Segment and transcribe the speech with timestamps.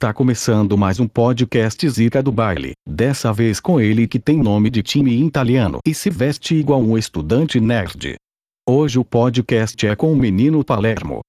[0.00, 2.72] Está começando mais um podcast Zica do Baile.
[2.88, 6.96] Dessa vez com ele que tem nome de time italiano e se veste igual um
[6.96, 8.14] estudante nerd.
[8.66, 11.20] Hoje o podcast é com o menino Palermo.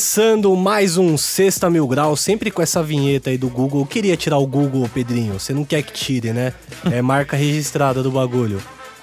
[0.00, 3.82] Começando mais um Sexta Mil Grau, sempre com essa vinheta aí do Google.
[3.82, 5.38] Eu queria tirar o Google, Pedrinho.
[5.38, 6.54] Você não quer que tire, né?
[6.90, 8.62] É marca registrada do bagulho.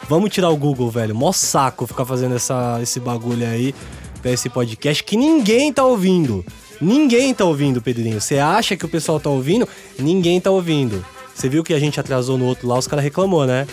[0.09, 1.13] Vamos tirar o Google, velho.
[1.13, 3.75] Mó saco ficar fazendo essa, esse bagulho aí
[4.23, 6.43] pra esse podcast que ninguém tá ouvindo.
[6.81, 8.19] Ninguém tá ouvindo, Pedrinho.
[8.19, 9.69] Você acha que o pessoal tá ouvindo?
[9.99, 11.05] Ninguém tá ouvindo.
[11.31, 13.67] Você viu que a gente atrasou no outro lá, os caras reclamou, né?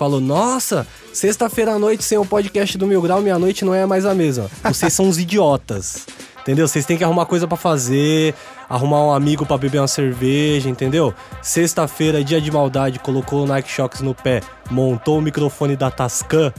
[0.00, 3.84] Falou, nossa, sexta-feira à noite sem o podcast do Mil Grau, minha noite não é
[3.84, 4.50] mais a mesma.
[4.64, 6.06] Vocês são uns idiotas.
[6.40, 6.66] Entendeu?
[6.66, 8.34] Vocês têm que arrumar coisa para fazer,
[8.66, 11.12] arrumar um amigo para beber uma cerveja, entendeu?
[11.42, 14.40] Sexta-feira, dia de maldade, colocou o Nike Shox no pé,
[14.70, 16.50] montou o microfone da Tascam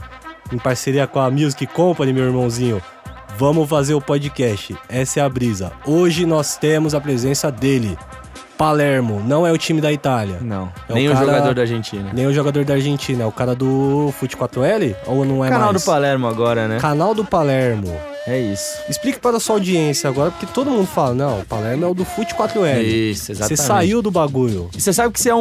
[0.52, 2.80] em parceria com a Music Company, meu irmãozinho.
[3.36, 4.76] Vamos fazer o podcast.
[4.88, 5.72] Essa é a brisa.
[5.84, 7.98] Hoje nós temos a presença dele.
[8.62, 10.38] Palermo, não é o time da Itália.
[10.40, 12.10] Não, É nem o, cara- jogador da Argentina.
[12.12, 14.94] Nem o jogador da Argentina, é o cara do Fute 4L?
[15.06, 15.82] Ou não é Canal mais?
[15.82, 16.78] do Palermo agora, né?
[16.78, 17.92] Canal do Palermo.
[18.24, 18.78] É isso.
[18.88, 21.94] Explique para a sua audiência agora, porque todo mundo fala, não, o Palermo é o
[21.94, 22.80] do Fute 4L.
[22.82, 23.60] Isso, Você exatamente.
[23.62, 24.70] saiu do bagulho.
[24.76, 25.40] E você sabe que você é um,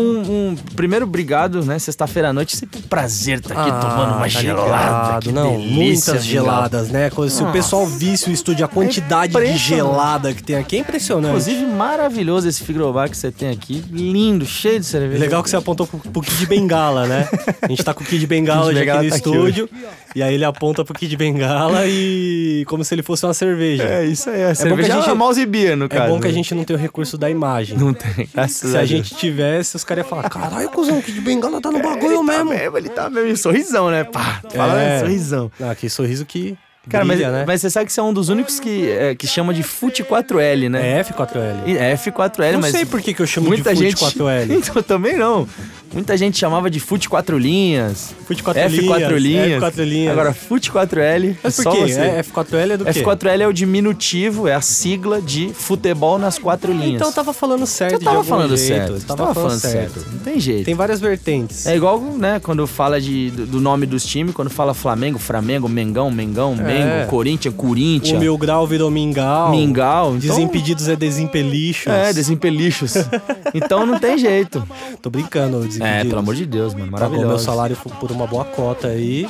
[0.52, 1.78] um- Primeiro, obrigado, né?
[1.78, 5.20] Sexta-feira à noite, sempre um prazer estar aqui tomando uma tá gelada.
[5.22, 5.76] Que Não, delícia,
[6.14, 7.10] muitas geladas, né?
[7.30, 9.68] Se o pessoal visse o estúdio, a quantidade de impressionante.
[9.68, 11.28] gelada que tem aqui é impressionante.
[11.30, 13.84] Inclusive, maravilhoso esse frigobar que você tem aqui.
[13.92, 15.20] Lindo, cheio de cerveja.
[15.20, 17.30] Legal que você apontou pro, pro Kid Bengala, né?
[17.62, 19.70] A gente tá com o Kid Bengala aqui no tá aqui estúdio.
[20.16, 22.66] e aí ele aponta pro Kid Bengala e.
[22.72, 23.84] como se ele fosse uma cerveja.
[23.84, 24.44] É isso aí.
[24.46, 26.10] A bom cerveja que a é gente- uma mouse beer, no É caso.
[26.14, 26.36] bom que a né?
[26.36, 27.78] gente não tem o recurso da imagem.
[27.78, 28.90] Não tem, graças Se a Deus.
[28.90, 32.16] gente tivesse, os caras iam falar: caralho, cuzão, o Kid Bengala tá no bagulho ele
[32.18, 32.50] tá mesmo.
[32.50, 33.36] mesmo, ele tá mesmo.
[33.38, 34.04] Sorrisão, né?
[34.06, 35.00] Pá, fala, É.
[35.02, 35.52] Sorrisão.
[35.62, 36.58] Ah, que sorriso que.
[36.90, 37.44] Cara, mas, brilha, né?
[37.46, 40.04] mas você sabe que você é um dos únicos que, é, que chama de Fute
[40.04, 40.98] 4L, né?
[41.00, 41.68] É F4L.
[41.68, 42.72] E- É F4L, Não mas.
[42.72, 44.52] sei por que, que eu chamo muita de gente 4L.
[44.52, 45.48] Então, eu também não.
[45.94, 48.16] Muita gente chamava de Fute 4 linhas.
[48.26, 49.62] Fute 4 F4 linhas.
[49.62, 50.12] F4 linhas.
[50.14, 51.36] Agora, Fute 4L.
[51.44, 51.92] Mas é por quê?
[51.92, 52.92] É, F4L é do quê?
[53.04, 56.96] F4L é o diminutivo, é a sigla de futebol nas quatro linhas.
[56.96, 58.68] Então eu tava falando certo Você tava falando jeito.
[58.78, 58.92] certo.
[58.94, 60.06] Eu Você tava, falando certo.
[60.14, 60.66] Não tem jeito.
[60.66, 61.68] Tem várias vertentes.
[61.68, 65.68] É igual, né, quando fala de, do, do nome dos times, quando fala Flamengo, Flamengo,
[65.68, 66.71] Mengão, Mengão, Mengo,
[67.08, 67.50] Corinthians, É.
[67.50, 69.52] O Corinthians, Mil Grau virou Mingau.
[69.52, 70.16] Mingau.
[70.16, 71.88] Então, Desimpedidos é Desimpelichos.
[71.92, 72.94] É, desimpelichos.
[73.54, 74.66] então não tem jeito.
[75.02, 76.02] Tô brincando, Desimpedidos.
[76.02, 76.92] É, pelo amor de Deus, mano.
[76.92, 77.46] Pagou meu Maravilhoso.
[77.46, 79.28] salário por uma boa cota aí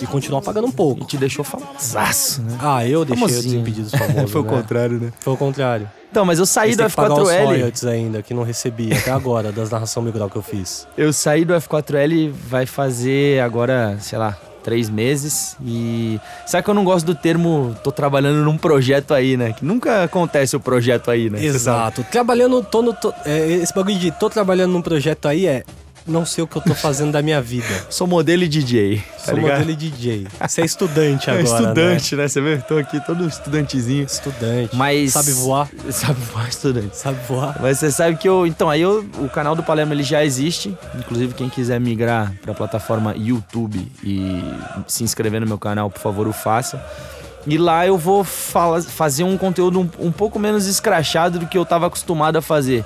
[0.00, 1.04] e continuar pagando um pouco.
[1.04, 2.56] E te deixou famosaço, né?
[2.60, 3.42] Ah, eu deixei o Famosinho.
[3.64, 4.50] Desimpedidos famoso, Foi o né?
[4.50, 5.12] contrário, né?
[5.20, 5.88] Foi o contrário.
[6.10, 7.44] Então, mas eu saí Eles do têm que pagar os F4L.
[7.46, 10.86] royalties ainda, que não recebi até agora, das narração Mil Grau que eu fiz.
[10.96, 15.56] Eu saí do F4L vai fazer agora, sei lá, três meses.
[15.64, 16.18] E.
[16.46, 19.52] Sabe que eu não gosto do termo tô trabalhando num projeto aí, né?
[19.52, 21.44] Que nunca acontece o projeto aí, né?
[21.44, 22.04] Exato.
[22.10, 25.62] Trabalhando, tô no, tô- é, esse bagulho de tô trabalhando num projeto aí é
[26.06, 27.66] não sei o que eu tô fazendo da minha vida.
[27.90, 28.98] Sou modelo e DJ.
[28.98, 29.52] Tá Sou ligado?
[29.60, 30.26] modelo e DJ.
[30.46, 32.28] Você é estudante É, agora, estudante, né?
[32.28, 32.56] Você vê?
[32.58, 34.00] Tô aqui todo estudantezinho.
[34.00, 34.06] né?
[34.06, 34.76] Estudante.
[34.76, 35.12] Mas.
[35.12, 35.68] Sabe voar?
[35.90, 36.96] Sabe voar, estudante.
[36.96, 37.56] Sabe voar?
[37.60, 38.46] Mas você sabe que eu.
[38.46, 40.76] Então, aí eu, o canal do Palermo ele já existe.
[40.98, 44.42] Inclusive, quem quiser migrar para a plataforma YouTube e
[44.86, 46.82] se inscrever no meu canal, por favor, o faça.
[47.46, 51.58] E lá eu vou fala- fazer um conteúdo um, um pouco menos escrachado do que
[51.58, 52.82] eu tava acostumado a fazer.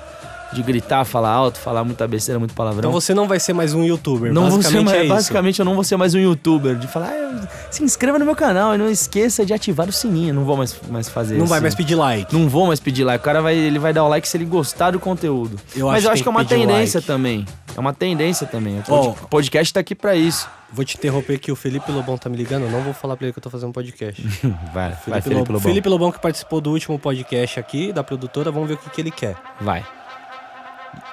[0.51, 2.79] De gritar, falar alto, falar muita besteira, muito palavrão.
[2.79, 4.33] Então você não vai ser mais um youtuber.
[4.33, 5.13] não vou ser basicamente mais, é isso.
[5.13, 6.75] basicamente eu não vou ser mais um youtuber.
[6.75, 10.33] De falar, "Ah, se inscreva no meu canal e não esqueça de ativar o sininho.
[10.33, 12.33] Não vou mais, mais fazer Não esse- vai mais pedir like.
[12.35, 13.21] não vou mais pedir like.
[13.21, 15.55] O cara vai, ele vai dar o like se ele gostar do conteúdo.
[15.75, 17.07] Eu Mas acho eu acho que é uma que pedir tendência like.
[17.07, 17.45] também.
[17.75, 18.79] É uma tendência também.
[18.79, 20.49] O pod- podcast tá aqui pra isso.
[20.73, 22.63] Vou te interromper que o Felipe Lobão tá me ligando.
[22.63, 24.21] Eu não vou falar pra ele que eu tô fazendo um podcast.
[24.73, 25.59] Vai, Felipe, Lobão.
[25.59, 28.51] Felipe Lobão que participou do último podcast aqui da produtora.
[28.51, 29.35] Vamos ver o que, que ele quer.
[29.61, 29.83] Vai.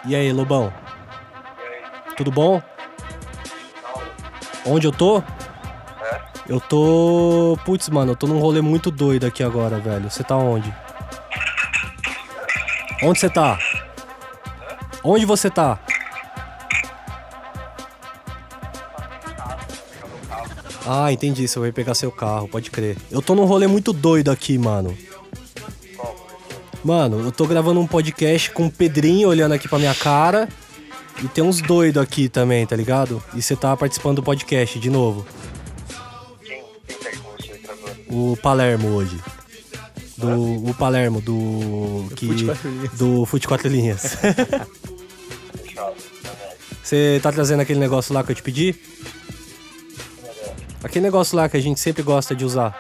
[0.07, 0.73] E aí, Lobão?
[2.17, 2.63] Tudo bom?
[4.65, 5.21] Onde eu tô?
[6.49, 7.59] Eu tô.
[7.65, 10.09] Putz, mano, eu tô num rolê muito doido aqui agora, velho.
[10.09, 10.73] Você tá onde?
[13.03, 13.59] Onde você tá?
[15.03, 15.79] Onde você tá?
[20.87, 21.49] Ah, entendi.
[21.49, 22.97] Você vai pegar seu carro, pode crer.
[23.11, 24.97] Eu tô num rolê muito doido aqui, mano.
[26.87, 30.49] Mano, eu tô gravando um podcast com o Pedrinho olhando aqui pra minha cara.
[31.21, 33.21] E tem uns doidos aqui também, tá ligado?
[33.35, 35.27] E você tá participando do podcast de novo.
[36.45, 37.97] Quem, quem tá com você gravando?
[38.09, 39.19] O Palermo hoje.
[40.17, 40.71] Do.
[40.71, 42.07] O Palermo, do.
[42.15, 44.17] Que, Quatro do Fute 4 Linhas.
[46.85, 48.77] Você tá trazendo aquele negócio lá que eu te pedi?
[50.85, 52.73] Aquele negócio lá que a gente sempre gosta de usar.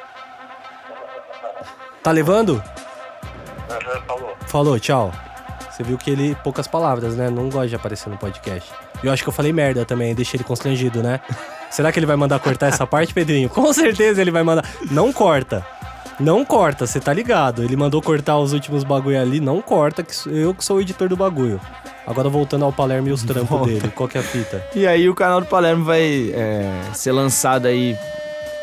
[2.04, 2.62] Tá levando?
[4.46, 4.78] Falou.
[4.78, 5.12] Tchau.
[5.70, 7.28] Você viu que ele, poucas palavras, né?
[7.28, 8.70] Não gosta de aparecer no podcast.
[9.02, 11.20] E eu acho que eu falei merda também, deixei ele constrangido, né?
[11.70, 13.50] Será que ele vai mandar cortar essa parte, Pedrinho?
[13.50, 14.64] Com certeza ele vai mandar.
[14.90, 15.66] Não corta.
[16.18, 17.62] Não corta, você tá ligado.
[17.62, 21.08] Ele mandou cortar os últimos bagulho ali, não corta, que eu que sou o editor
[21.10, 21.60] do bagulho.
[22.06, 23.66] Agora voltando ao Palermo e os trampos Volta.
[23.66, 24.64] dele, qual que é a fita?
[24.74, 27.98] E aí o canal do Palermo vai é, ser lançado aí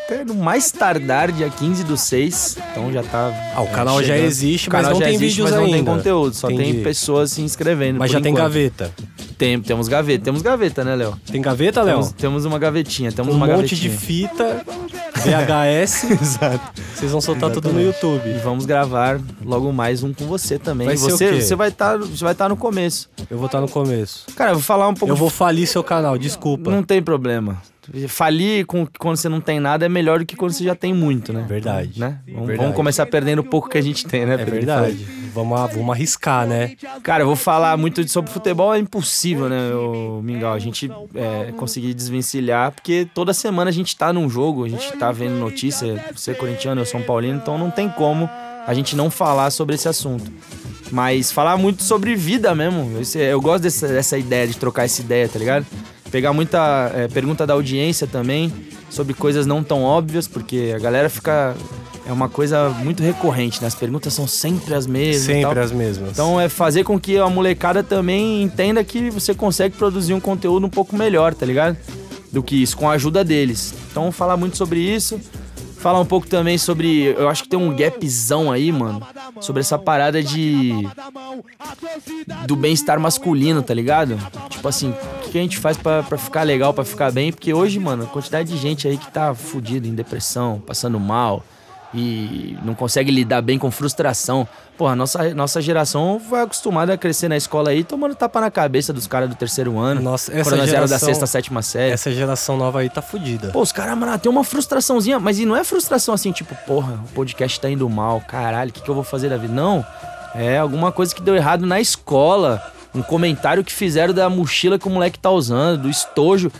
[0.05, 2.57] até no mais tardar dia 15 do 6.
[2.71, 3.31] Então já tá.
[3.55, 4.25] Ah, o canal já chegando.
[4.25, 5.91] existe, O mas canal não já tem existe, vídeos mas não tem ainda.
[5.91, 6.73] conteúdo, só Entendi.
[6.73, 7.99] tem pessoas se inscrevendo.
[7.99, 8.43] Mas já tem enquanto.
[8.43, 8.91] gaveta.
[9.37, 10.23] Tem, temos gaveta.
[10.23, 11.19] Temos gaveta, né, Léo?
[11.31, 11.95] Tem gaveta, Léo?
[11.97, 13.81] Temos, temos uma gavetinha, temos Um uma monte gavetinha.
[13.91, 14.65] de fita,
[15.15, 16.03] VHS.
[16.21, 16.81] Exato.
[16.95, 18.31] Vocês vão soltar tudo no E YouTube.
[18.43, 20.87] vamos gravar logo mais um com você também.
[20.87, 23.09] Vai ser você, você vai estar, você vai estar no começo.
[23.29, 24.25] Eu vou estar no começo.
[24.35, 26.69] Cara, eu vou falar um pouco Eu de vou falir seu canal, desculpa.
[26.69, 27.61] Não tem problema.
[28.07, 30.93] Falir com, quando você não tem nada é melhor do que quando você já tem
[30.93, 31.45] muito, né?
[31.47, 31.99] Verdade.
[31.99, 32.19] Né?
[32.27, 32.57] Vamos, Verdade.
[32.57, 34.35] vamos começar perdendo o pouco que a gente tem, né?
[34.35, 34.53] É Pedro?
[34.53, 35.07] verdade.
[35.33, 36.75] Vamos, vamos arriscar, né?
[37.01, 40.53] Cara, eu vou falar muito sobre futebol, é impossível, né, o Mingau?
[40.53, 44.91] A gente é, conseguir desvencilhar, porque toda semana a gente tá num jogo, a gente
[44.93, 48.29] tá vendo notícia, você é corintiano, eu sou São Paulino, então não tem como
[48.67, 50.31] a gente não falar sobre esse assunto.
[50.91, 52.91] Mas falar muito sobre vida mesmo.
[53.15, 55.65] Eu gosto dessa, dessa ideia, de trocar essa ideia, tá ligado?
[56.13, 58.53] Pegar muita é, pergunta da audiência também,
[58.87, 61.55] sobre coisas não tão óbvias, porque a galera fica.
[62.05, 63.67] É uma coisa muito recorrente, né?
[63.67, 65.25] As perguntas são sempre as mesmas.
[65.25, 66.11] Sempre as mesmas.
[66.11, 70.67] Então é fazer com que a molecada também entenda que você consegue produzir um conteúdo
[70.67, 71.77] um pouco melhor, tá ligado?
[72.31, 73.73] Do que isso, com a ajuda deles.
[73.89, 75.19] Então falar muito sobre isso.
[75.77, 77.05] Falar um pouco também sobre.
[77.05, 79.01] Eu acho que tem um gapzão aí, mano.
[79.41, 80.87] Sobre essa parada de.
[82.45, 84.17] Do bem-estar masculino, tá ligado?
[84.49, 84.93] Tipo assim,
[85.33, 87.31] que a gente faz pra, pra ficar legal, pra ficar bem?
[87.31, 91.43] Porque hoje, mano, a quantidade de gente aí que tá fudido em depressão, passando mal
[91.93, 94.47] e não consegue lidar bem com frustração.
[94.77, 98.91] Porra, nossa, nossa geração foi acostumada a crescer na escola aí tomando tapa na cabeça
[98.93, 100.01] dos caras do terceiro ano.
[100.01, 101.91] Nossa, essa quando nós era da geração- sexta, sétima série.
[101.93, 103.49] Essa geração nova aí tá fudida.
[103.49, 106.93] Pô, os caras, mano, tem uma frustraçãozinha, mas e não é frustração assim, tipo, porra,
[106.93, 109.53] o podcast tá indo mal, caralho, o que, que eu vou fazer da vida?
[109.53, 109.85] Não.
[110.35, 112.61] É alguma coisa que deu errado na escola.
[112.95, 116.51] Um comentário que fizeram da mochila que o moleque tá usando, do estojo.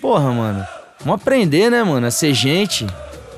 [0.00, 0.66] Porra, mano.
[1.04, 2.06] Vamos aprender, né, mano?
[2.06, 2.86] A ser gente,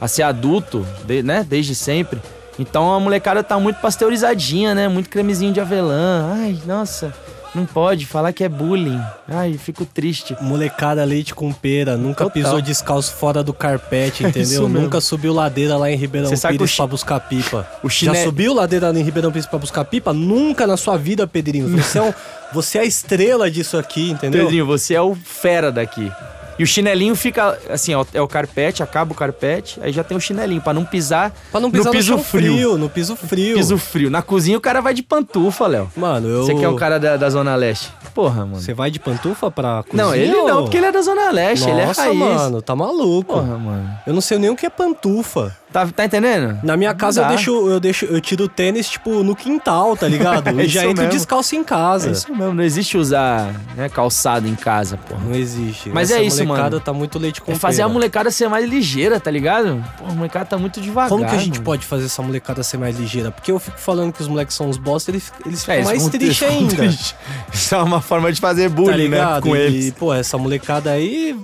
[0.00, 1.44] a ser adulto, de- né?
[1.48, 2.20] Desde sempre.
[2.58, 4.86] Então a molecada tá muito pasteurizadinha, né?
[4.86, 6.30] Muito cremezinho de avelã.
[6.34, 7.12] Ai, nossa.
[7.54, 9.00] Não pode falar que é bullying.
[9.28, 10.36] Ai, fico triste.
[10.40, 12.30] Molecada leite com pera, nunca Total.
[12.30, 14.68] pisou descalço fora do carpete, entendeu?
[14.68, 17.66] Nunca subiu ladeira lá em Ribeirão Você sabe que Pires chi- pra buscar pipa.
[17.82, 20.12] o Já chine- subiu ladeira em Ribeirão Pires pra buscar pipa?
[20.12, 21.68] Nunca na sua vida, Pedrinho.
[21.68, 22.14] Você é, um-
[22.52, 24.42] você é a estrela disso aqui, entendeu?
[24.42, 26.10] Pedrinho, você é o fera daqui.
[26.58, 30.16] E o chinelinho fica assim, ó, é o carpete, acaba o carpete, aí já tem
[30.16, 32.52] o chinelinho pra não pisar, Pra não pisar no, piso chão frio.
[32.52, 32.78] frio.
[32.78, 33.56] No piso frio.
[33.56, 34.10] Piso frio.
[34.10, 35.90] Na cozinha o cara vai de pantufa, Léo.
[35.96, 36.44] Mano, eu...
[36.44, 37.90] Você que é o cara da, da Zona Leste.
[38.14, 38.60] Porra, mano.
[38.60, 40.04] Você vai de pantufa pra cozinha?
[40.04, 42.16] Não, ele não, porque ele é da Zona Leste, ele é Nossa, raiz.
[42.18, 43.34] mano, tá maluco.
[43.34, 43.90] Porra, mano.
[44.06, 45.56] Eu não sei nem o que é pantufa.
[45.74, 46.56] Tá, tá entendendo?
[46.62, 50.06] Na minha casa eu deixo, eu deixo, eu tiro o tênis, tipo, no quintal, tá
[50.06, 50.44] ligado?
[50.56, 51.10] É e já entro mesmo.
[51.18, 52.10] descalço em casa.
[52.10, 55.20] É isso mesmo, não existe usar né, calçado em casa, porra.
[55.24, 55.88] Não existe.
[55.90, 56.80] Mas Essa é isso, molecada mano.
[56.84, 59.84] tá muito leite com É fazer a molecada ser mais ligeira, tá ligado?
[59.98, 61.08] Pô, a molecada tá muito devagar.
[61.08, 61.64] Como que a gente mano.
[61.64, 63.32] pode fazer essa molecada ser mais ligeira?
[63.32, 65.88] Porque eu fico falando que os moleques são uns bosta, eles, eles ficam É, eles
[65.88, 66.76] mais tristes ainda.
[66.76, 67.14] tristes.
[67.52, 69.16] Isso é uma forma de fazer Tá bullying, né?
[69.18, 69.42] ligado?
[69.42, 69.90] Com e, eles.
[69.90, 71.36] pô, essa molecada aí,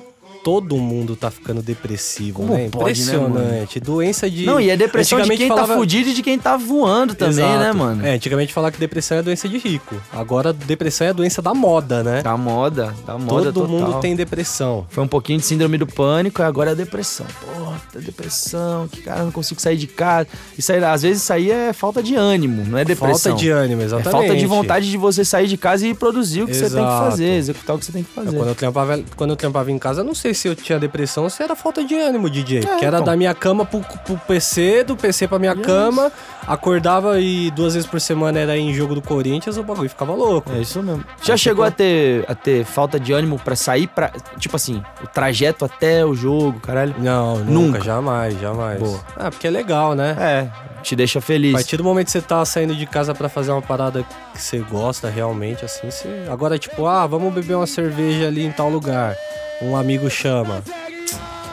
[0.42, 2.68] todo mundo tá ficando depressivo, Como né?
[2.70, 3.80] pode, né, Impressionante.
[3.80, 4.46] Doença de.
[4.46, 7.44] Não, e é depressão de quem falava- tá fudido e de quem tá voando também,
[7.44, 7.58] Exato.
[7.58, 8.06] né, mano?
[8.06, 9.96] É, antigamente falava que depressão é doença de rico.
[10.12, 12.22] Agora, depressão é doença da moda, né?
[12.22, 13.68] Da moda, da moda Todo total.
[13.90, 14.86] mundo tem depressão.
[14.90, 17.26] Foi um pouquinho de síndrome do pânico e agora é depressão.
[17.44, 20.26] Porra, tá depressão, que cara, eu não consigo sair de casa.
[20.56, 23.18] Isso aí, às vezes isso aí é falta de ânimo, não é depressão.
[23.32, 24.10] Falta de ânimo, É exatamente.
[24.12, 26.76] falta de vontade de você sair de casa e produzir o que você tem que
[26.78, 27.10] Exato.
[27.10, 28.36] fazer, executar o que você tem que É, fazer.
[28.36, 31.24] Quando eu, trampava, quando eu trampava em casa, eu não sei se eu tinha depressão
[31.24, 32.60] ou se era falta de ânimo, DJ.
[32.60, 33.04] que era então.
[33.04, 35.66] da minha cama pro, pro PC, do PC pra minha Yes.
[35.66, 36.12] cama,
[36.46, 40.50] acordava e duas vezes por semana era em jogo do Corinthians, o bagulho ficava louco.
[40.52, 41.04] É isso mesmo.
[41.22, 44.10] Já chegou a ter, a ter falta de ânimo pra sair pra.
[44.38, 46.94] Tipo assim, o trajeto até o jogo, caralho?
[46.98, 47.80] Não, nunca, Nunca.
[47.80, 48.80] jamais, jamais.
[48.80, 49.00] Boa.
[49.16, 50.16] Ah, porque é legal, né?
[50.18, 50.70] É.
[50.82, 51.52] te deixa A feliz.
[51.52, 54.58] partir do momento que você tá saindo de casa pra fazer uma parada que você
[54.58, 56.08] gosta realmente, assim, você.
[56.30, 59.14] Agora, tipo, ah, vamos beber uma cerveja ali em tal lugar.
[59.62, 60.62] Um amigo chama.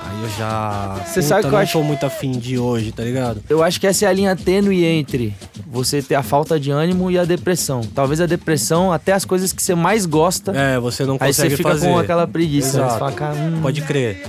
[0.09, 0.95] Aí eu já.
[1.05, 3.43] Você sabe que eu não acho- tô muito afim de hoje, tá ligado?
[3.49, 7.11] Eu acho que essa é a linha tênue entre você ter a falta de ânimo
[7.11, 7.81] e a depressão.
[7.93, 11.41] Talvez a depressão, até as coisas que você mais gosta, É, você não aí você
[11.43, 11.87] consegue fica fazer.
[11.87, 12.77] com aquela preguiça.
[12.77, 12.93] Exato.
[12.93, 14.23] Você fala, hum, Pode crer.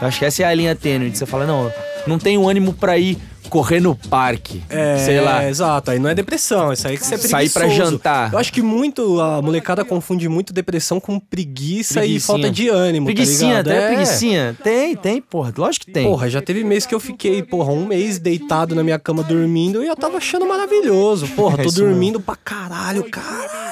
[0.00, 1.10] Eu acho que essa é a linha tênue.
[1.10, 1.72] de Você fala, não,
[2.06, 4.62] não tenho ânimo pra ir correr no parque.
[4.68, 5.48] É, sei lá.
[5.48, 5.90] exato.
[5.90, 8.32] Aí não é depressão, isso aí que você é Sair pra jantar.
[8.32, 13.06] Eu acho que muito, a molecada confunde muito depressão com preguiça e falta de ânimo,
[13.06, 13.70] Preguicinha, tá ligado?
[13.70, 13.88] até É.
[13.88, 14.56] preguicinha.
[14.62, 15.52] Tem, tem, porra.
[15.56, 16.04] Lógico que tem.
[16.04, 19.82] Porra, já teve mês que eu fiquei, porra, um mês deitado na minha cama dormindo
[19.82, 21.26] e eu tava achando maravilhoso.
[21.28, 23.67] Porra, tô É isso dormindo pra caralho, caralho.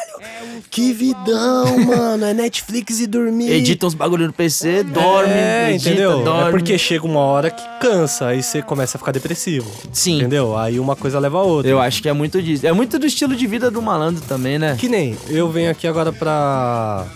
[0.71, 2.25] Que vidão, mano.
[2.25, 3.51] É Netflix e dormir.
[3.51, 6.23] Edita uns bagulho no PC, dorme, é, edita, entendeu?
[6.23, 6.49] dorme.
[6.49, 9.71] É porque chega uma hora que cansa, aí você começa a ficar depressivo.
[9.93, 10.19] Sim.
[10.19, 10.57] Entendeu?
[10.57, 11.71] Aí uma coisa leva a outra.
[11.71, 12.67] Eu acho que é muito disso.
[12.67, 14.77] É muito do estilo de vida do malandro também, né?
[14.79, 17.07] Que nem, eu venho aqui agora pra.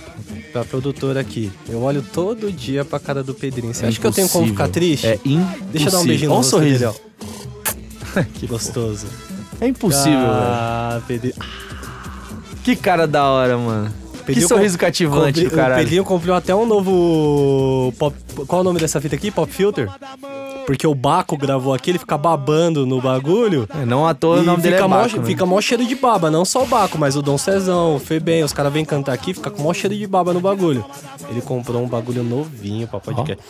[0.52, 1.50] pra produtora aqui.
[1.68, 3.74] Eu olho todo dia pra cara do Pedrinho.
[3.74, 4.66] Você É acha que eu tenho como impossível.
[4.66, 5.06] ficar triste?
[5.06, 5.66] É impossível.
[5.72, 6.78] Deixa eu dar um beijinho no Olha um rosto sorriso.
[6.78, 6.92] dele,
[8.16, 8.22] ó.
[8.38, 9.06] que gostoso.
[9.60, 10.30] É impossível, velho.
[10.32, 11.34] Ah, Pedrinho.
[12.64, 13.92] Que cara da hora, mano.
[14.26, 15.74] que sorriso com- cativante caralho.
[15.74, 17.92] O Pedrinho comprou até um novo.
[17.98, 18.14] Pop,
[18.46, 19.30] qual é o nome dessa fita aqui?
[19.30, 19.88] Pop Filter?
[20.66, 23.66] Porque o Baco gravou aqui, ele fica babando no bagulho.
[23.74, 25.24] É, não à toa o nome dele fica, é mó, Baco, né?
[25.24, 28.44] fica mó cheiro de baba, não só o Baco, mas o Dom Cezão, o Febem,
[28.44, 30.84] os caras vêm cantar aqui, fica com mó cheiro de baba no bagulho.
[31.28, 33.42] Ele comprou um bagulho novinho pra podcast.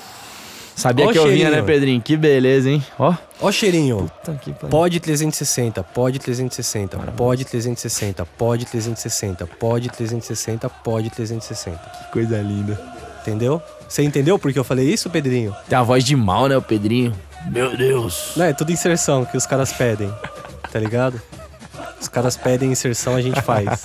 [0.81, 1.51] Sabia Ó que eu vinha, cheirinho.
[1.51, 2.01] né, Pedrinho?
[2.01, 2.83] Que beleza, hein?
[2.99, 3.15] Ó.
[3.39, 4.11] Ó cheirinho.
[4.25, 4.69] Puta que pariu.
[4.71, 11.79] Pod 360, pod 360, pod 360, pod 360, pod 360, pod 360.
[11.79, 12.81] Que coisa linda.
[13.21, 13.61] Entendeu?
[13.87, 15.55] Você entendeu por que eu falei isso, Pedrinho?
[15.69, 17.13] Tem a voz de mal, né, o Pedrinho?
[17.51, 18.33] Meu Deus.
[18.35, 20.11] Não, é tudo inserção que os caras pedem,
[20.73, 21.21] tá ligado?
[22.01, 23.85] Os caras pedem inserção, a gente faz.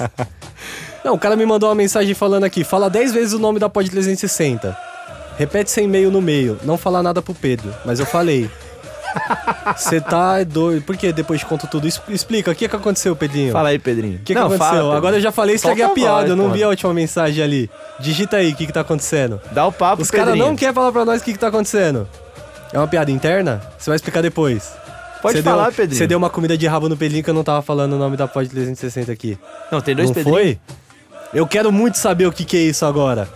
[1.04, 3.68] Não, o cara me mandou uma mensagem falando aqui, fala 10 vezes o nome da
[3.68, 4.95] pod 360.
[5.38, 8.50] Repete sem e-mail no meio, não falar nada pro Pedro, mas eu falei.
[9.78, 10.84] Você tá doido.
[10.84, 11.88] Por que depois conto tudo?
[12.10, 13.52] Explica, o que que aconteceu, Pedrinho?
[13.54, 14.16] Fala aí, Pedrinho.
[14.16, 14.66] O que, que Não, aconteceu?
[14.66, 14.98] fala, Pedrinho.
[14.98, 17.70] Agora eu já falei, estraguei a piada, voz, eu não vi a última mensagem ali.
[18.00, 19.40] Digita aí, o que que tá acontecendo?
[19.52, 20.48] Dá o papo, Os caras Pedrinho.
[20.48, 22.08] não querem falar pra nós o que, que tá acontecendo.
[22.74, 23.62] É uma piada interna?
[23.78, 24.74] Você vai explicar depois.
[25.22, 25.98] Pode Você falar, deu, Pedrinho.
[25.98, 28.18] Você deu uma comida de rabo no Pedrinho que eu não tava falando o nome
[28.18, 29.38] da pod 360 aqui.
[29.72, 30.40] Não, tem dois não Pedrinhos.
[30.40, 30.60] foi?
[31.34, 33.28] Eu quero muito saber o que, que é isso agora.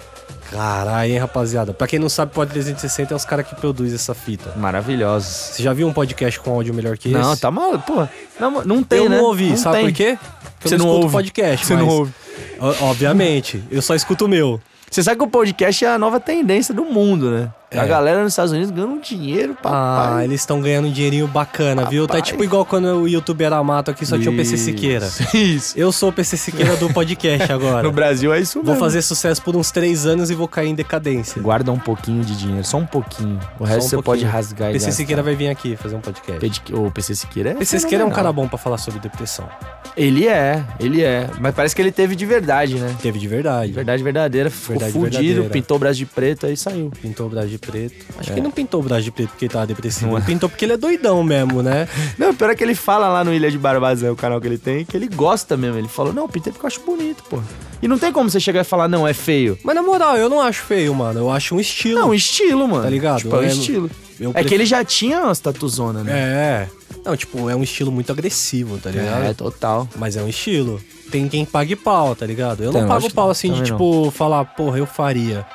[0.52, 1.74] Caralho, hein, rapaziada.
[1.74, 4.52] Pra quem não sabe, pod 360 é os caras que produzem essa fita.
[4.58, 5.28] Maravilhosos.
[5.56, 7.18] Você já viu um podcast com áudio melhor que esse?
[7.18, 8.08] Não, tá maluco, pô.
[8.40, 9.18] Não, não tem, eu né?
[9.18, 9.86] não ouvi, sabe tem.
[9.88, 10.18] por quê?
[10.56, 11.12] Porque Você eu não não ouve.
[11.12, 12.14] podcast, Você não mas- ouve.
[12.60, 14.60] O- Obviamente, eu só escuto o meu.
[14.90, 17.50] Você sabe que o podcast é a nova tendência do mundo, né?
[17.72, 17.78] É.
[17.80, 20.24] A galera nos Estados Unidos ganha um dinheiro, Ah, papai.
[20.26, 22.08] eles estão ganhando um dinheirinho bacana, viu?
[22.08, 22.22] Tá Papai.
[22.24, 25.08] tipo igual quando o YouTube era mato aqui, só tinha o PC Siqueira.
[25.34, 25.78] Isso.
[25.78, 27.84] Eu sou o PC Siqueira do podcast agora.
[27.90, 28.80] No Brasil é isso Vou mesmo.
[28.80, 31.40] fazer sucesso por uns três anos e vou cair em decadência.
[31.42, 33.40] Guarda um pouquinho de dinheiro, só um pouquinho.
[33.60, 34.32] O resto um você pode pouquinho.
[34.32, 34.98] rasgar e PC gastar.
[34.98, 36.74] Siqueira vai vir aqui fazer um podcast.
[36.74, 39.48] O PC Siqueira é PC Siqueira é um cara bom pra falar sobre depressão.
[39.96, 41.30] Ele é, ele é.
[41.40, 42.96] Mas parece que ele teve de verdade, né?
[43.02, 43.72] Teve de verdade.
[43.72, 44.50] Verdade verdadeira.
[44.50, 45.50] Ficou Verdade fudido, verdadeira.
[45.50, 46.90] pintou o braço de preto, aí saiu.
[47.02, 48.06] Pintou o braço de preto.
[48.18, 48.36] Acho É.
[48.36, 50.08] que não pintou o braço de preto porque ele tava depressivo.
[50.12, 50.18] Não.
[50.18, 51.88] Ele pintou porque ele é doidão mesmo, né?
[52.18, 54.58] Não, pior é que ele fala lá no Ilha de Barbazão, o canal que ele
[54.58, 55.78] tem, que ele gosta mesmo.
[55.78, 57.40] Ele falou, não, pintei porque eu acho bonito, pô.
[57.82, 59.58] E não tem como você chegar e falar, não, é feio.
[59.64, 61.20] Mas na moral, eu não acho feio, mano.
[61.20, 62.00] Eu acho um estilo.
[62.00, 62.84] Não, estilo, mano.
[62.84, 63.20] Tá ligado?
[63.20, 63.90] Tipo, é um É- estilo.
[64.20, 66.12] eu É prefiro- que ele já tinha umas tatuzonas, né?
[66.14, 66.68] É.
[67.06, 69.24] Não, tipo, é um estilo muito agressivo, tá ligado?
[69.24, 69.88] É, total.
[69.96, 70.82] Mas é um estilo.
[71.10, 72.62] Tem quem pague pau, tá ligado?
[72.64, 75.46] Eu Tem, não pago pau assim de, tipo, falar, porra, eu faria.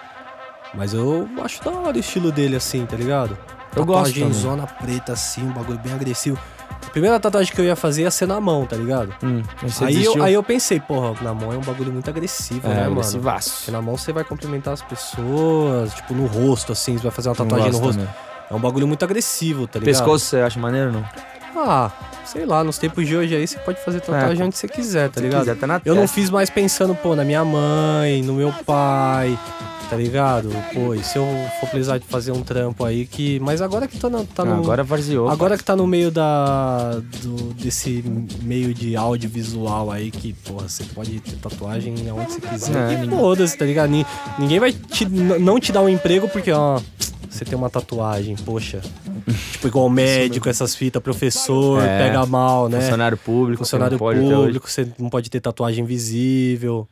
[0.77, 3.37] Mas eu acho da hora o estilo dele assim, tá ligado?
[3.77, 6.39] Eu gosto Tatuagem zona preta assim, um bagulho bem agressivo.
[6.87, 9.13] A primeira tatuagem que eu ia fazer ia ser na mão, tá ligado?
[9.23, 9.43] Hum,
[9.81, 12.81] Aí eu, aí eu pensei, porra, na mão é um bagulho muito agressivo, é, né,
[12.83, 12.93] mano?
[12.93, 13.57] agressivaço.
[13.59, 17.29] Porque na mão você vai cumprimentar as pessoas, tipo, no rosto, assim, você vai fazer
[17.31, 17.99] uma tatuagem no rosto.
[17.99, 18.15] também.
[18.51, 19.95] É um bagulho muito agressivo, tá ligado?
[19.95, 21.05] Pescoço você acha maneiro ou não?
[21.57, 21.91] Ah,
[22.27, 25.11] sei lá, nos tempos de hoje aí você pode fazer tatuagem É, onde você quiser,
[25.11, 25.41] tá ligado?
[25.41, 26.15] quiser, tá na Eu não testa.
[26.15, 29.39] fiz mais pensando, pô, na minha mãe, no meu pai,
[29.91, 30.49] tá ligado?
[30.73, 31.27] Pô, e se eu
[31.61, 33.39] for precisar de fazer um trampo aí que.
[33.41, 34.55] Mas agora que tô na, tá Ah, no.
[34.55, 35.29] agora varzeou.
[35.29, 37.01] Agora que tá no meio da.
[37.23, 38.03] do- desse
[38.43, 42.77] meio de audiovisual aí, que, porra, você pode ter tatuagem aonde você quiser.
[42.93, 43.91] É, ninguém- foda-se, tá ligado?
[43.91, 44.07] Ni-
[44.39, 46.81] Ninguém vai te, não te dar um emprego porque, ó,
[47.35, 48.81] você tem uma tatuagem, poxa.
[49.53, 52.81] tipo, igual médico, essas fitas, professor, É, pega mal, né?
[52.81, 53.59] Funcionário público.
[53.65, 56.87] Funcionário não público, você não pode ter tatuagem visível.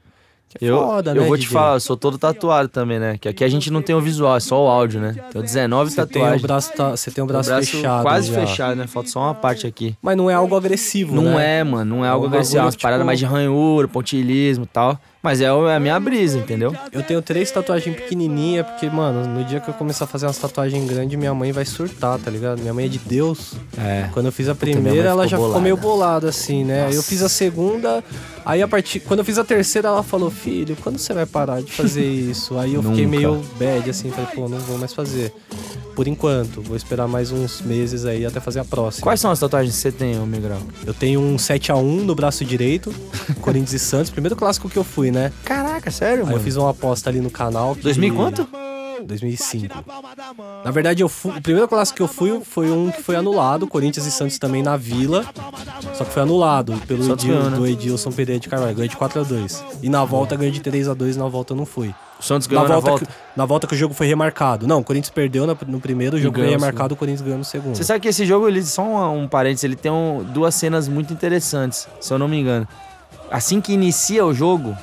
[0.61, 1.53] É Eu, foda, eu né, vou te DJ?
[1.55, 3.17] falar, eu sou todo tatuado também, né?
[3.19, 5.15] Que aqui a gente não tem o visual, é só o áudio, né?
[5.33, 6.43] Tenho 19 Você tem o tatuagens.
[6.43, 8.03] braço, tá- você tem o O braço, fechado.
[8.03, 8.41] quase já.
[8.47, 8.87] fechado, né?
[8.87, 9.97] Falta só uma parte aqui.
[10.03, 11.61] Mas não é algo agressivo, Não né?
[11.61, 13.89] é, mano, não é É algo um agressivo, é umas paradas tipo- mais de ranhura,
[13.89, 15.01] pontilhismo e tal.
[15.23, 16.75] Mas é é a minha brisa, entendeu?
[16.91, 20.37] Eu tenho três tatuagens pequenininhas, porque, mano, no dia que eu começar a fazer umas
[20.37, 22.61] tatuagens grandes, minha mãe vai surtar, tá ligado?
[22.61, 23.55] Minha mãe é de Deus.
[23.79, 24.09] É.
[24.13, 25.63] Quando eu fiz a primeira, ela ficou já ficou bolada.
[25.63, 26.87] meio bolada, assim, né?
[26.87, 28.03] Aí eu fiz a segunda,
[28.45, 28.99] aí a partir.
[28.99, 32.59] Quando eu fiz a terceira, ela falou, filho, quando você vai parar de fazer isso?
[32.59, 35.33] Aí eu fiquei meio bad, assim, falei, pô, não vou mais fazer.
[35.95, 39.03] Por enquanto, vou esperar mais uns meses aí até fazer a próxima.
[39.03, 40.61] Quais são as tatuagens que você tem, ô Migrão?
[40.87, 42.93] Eu tenho um 7x1 no braço direito,
[43.41, 45.31] Corinthians e Santos, primeiro clássico que eu fui, né?
[45.45, 46.37] Caraca, sério, Aí mano?
[46.39, 47.75] eu fiz uma aposta ali no canal.
[47.75, 47.83] Que...
[47.83, 48.49] 2000 e quanto?
[49.05, 49.75] 2005.
[50.65, 53.67] Na verdade, eu fui, o primeiro clássico que eu fui foi um que foi anulado,
[53.67, 55.25] Corinthians e Santos também na Vila.
[55.95, 57.57] Só que foi anulado pelo Edil, né?
[57.57, 58.75] do Edilson Pereira de Carvalho.
[58.75, 59.63] Ganhei de 4x2.
[59.83, 61.95] E na volta ganhei de 3x2, na volta eu não fui.
[62.19, 63.07] O Santos Na ganhou na volta, volta.
[63.07, 64.67] Que, na volta que o jogo foi remarcado.
[64.67, 67.45] Não, o Corinthians perdeu na- no primeiro, o jogo foi remarcado, o Corinthians ganhou no
[67.45, 67.75] segundo.
[67.77, 70.87] Você sabe que esse jogo, ele, só um, um parênteses, ele tem um- duas cenas
[70.87, 72.67] muito interessantes, se eu não me engano.
[73.31, 74.77] Assim que inicia o jogo,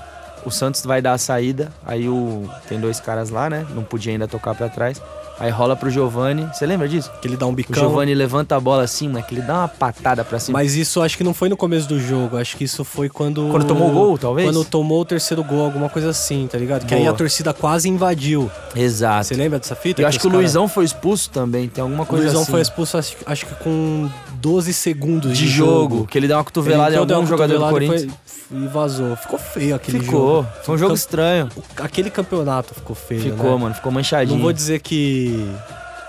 [0.45, 3.65] o Santos vai dar a saída, aí o tem dois caras lá, né?
[3.75, 5.01] Não podia ainda tocar pra trás.
[5.41, 6.49] Aí rola pro Giovani.
[6.53, 7.09] Você lembra disso?
[7.21, 7.73] Que ele dá um O bicão.
[7.81, 10.59] Giovani levanta a bola assim, mas que ele dá uma patada pra cima.
[10.59, 12.35] Mas isso acho que não foi no começo do jogo.
[12.35, 13.47] Acho que isso foi quando.
[13.49, 14.45] Quando tomou o gol, talvez?
[14.49, 16.85] Quando tomou o terceiro gol, alguma coisa assim, tá ligado?
[16.85, 17.13] Que aí Boa.
[17.13, 18.51] a torcida quase invadiu.
[18.75, 19.27] Exato.
[19.27, 20.01] Você lembra dessa fita?
[20.01, 22.51] Eu acho que o cara- Luizão foi expulso também, tem alguma O coisa Luizão assim.
[22.51, 26.95] foi expulso, acho, acho que com 12 segundos de jogo, que ele dá uma cotovelada
[26.95, 28.11] em deu algum jogador do Corinthians.
[28.47, 29.15] foi- E vazou.
[29.15, 30.43] Ficou feio aquele Ficou.
[30.43, 30.47] jogo.
[30.63, 31.49] Foi um jogo estranho.
[31.77, 33.61] Aquele campeonato ficou feio, Ficou, né?
[33.63, 33.75] mano.
[33.75, 34.35] Ficou manchadinho.
[34.37, 35.47] Não vou dizer que,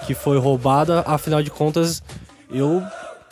[0.06, 2.02] que foi roubada, afinal de contas,
[2.50, 2.82] eu.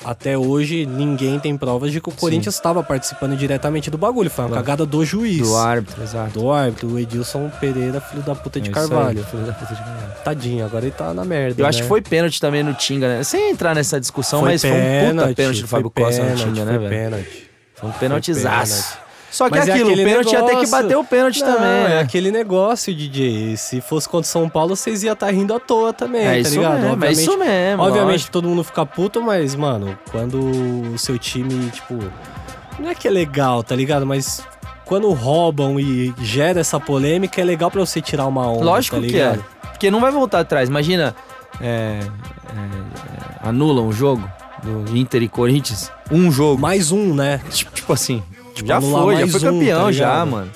[0.04, 4.30] Até hoje, ninguém tem provas de que o Corinthians estava participando diretamente do bagulho.
[4.30, 4.64] Foi uma Claro.
[4.64, 5.38] cagada do juiz.
[5.40, 6.38] Do árbitro, exato.
[6.38, 9.24] Do árbitro, o Edilson Pereira, filho da puta de É isso aí, Carvalho.
[9.24, 10.12] filho da puta de Carvalho.
[10.24, 11.60] Tadinho, agora ele tá na merda.
[11.60, 11.82] Eu acho né?
[11.82, 13.24] que foi pênalti também no Tinga, né?
[13.24, 14.74] Sem entrar nessa discussão, mas foi um
[15.16, 16.90] puta pênalti do foi Fábio Costa no pênalti, Tinga, né, foi velho?
[17.02, 17.50] pênalti.
[17.74, 18.98] Foi um pênaltizaço.
[19.30, 21.52] Só que Mas é aquilo, o aquele pênalti ia ter que bater o pênalti Não,
[21.54, 22.00] também, é né?
[22.00, 23.56] aquele negócio, DJ.
[23.56, 26.38] Se fosse contra o São Paulo, vocês iam estar rindo à toa também, É tá
[26.38, 26.80] isso ligado?
[26.80, 28.32] mesmo, é isso mesmo, Obviamente lógico.
[28.32, 30.38] todo mundo fica puto, mas, mano, quando
[30.94, 31.98] o seu time, tipo.
[32.78, 34.06] Não é que é legal, tá ligado?
[34.06, 34.42] Mas
[34.84, 38.64] quando roubam e gera essa polêmica, é legal pra você tirar uma onda.
[38.64, 39.38] Lógico tá que é.
[39.72, 40.68] Porque não vai voltar atrás.
[40.70, 41.14] Imagina,
[41.60, 44.28] é, é, é, anulam o jogo
[44.62, 45.92] do Inter e Corinthians.
[46.10, 46.60] Um jogo.
[46.60, 47.40] Mais um, né?
[47.50, 48.22] Tipo, tipo assim,
[48.58, 50.50] Tipo, já foi, já foi um, campeão tá já, mano.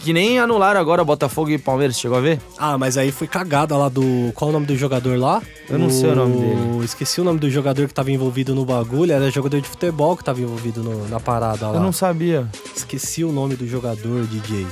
[0.00, 2.38] Que nem anularam agora Botafogo e Palmeiras, chegou a ver?
[2.58, 4.30] Ah, mas aí foi cagada lá do.
[4.34, 5.40] Qual o nome do jogador lá?
[5.70, 6.84] Eu não sei o nome dele.
[6.84, 9.12] Esqueci o nome do jogador que tava envolvido no bagulho.
[9.12, 11.76] Era jogador de futebol que tava envolvido no- na parada lá.
[11.76, 12.46] Eu não sabia.
[12.76, 14.66] Esqueci o nome do jogador, DJ.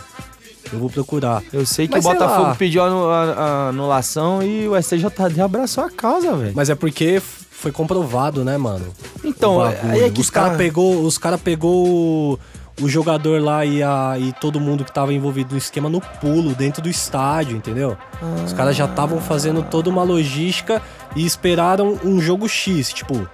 [0.71, 1.43] Eu vou procurar.
[1.51, 2.55] Eu sei que Mas o Botafogo lá.
[2.55, 6.53] pediu a, anu- a- a anulação e o STJD abraçou a causa, velho.
[6.55, 8.85] Mas é porque foi comprovado, né, mano?
[9.25, 9.93] Então, bagulho.
[9.93, 10.43] aí é que os tá.
[10.43, 12.39] cara pegou, os cara pegou
[12.81, 16.55] o, jogador lá e, a, e todo mundo que tava envolvido no esquema no pulo
[16.55, 17.97] dentro do estádio, entendeu?
[18.45, 20.83] Os caras já estavam fazendo toda uma logística
[21.15, 23.29] e esperaram um jogo X, tipo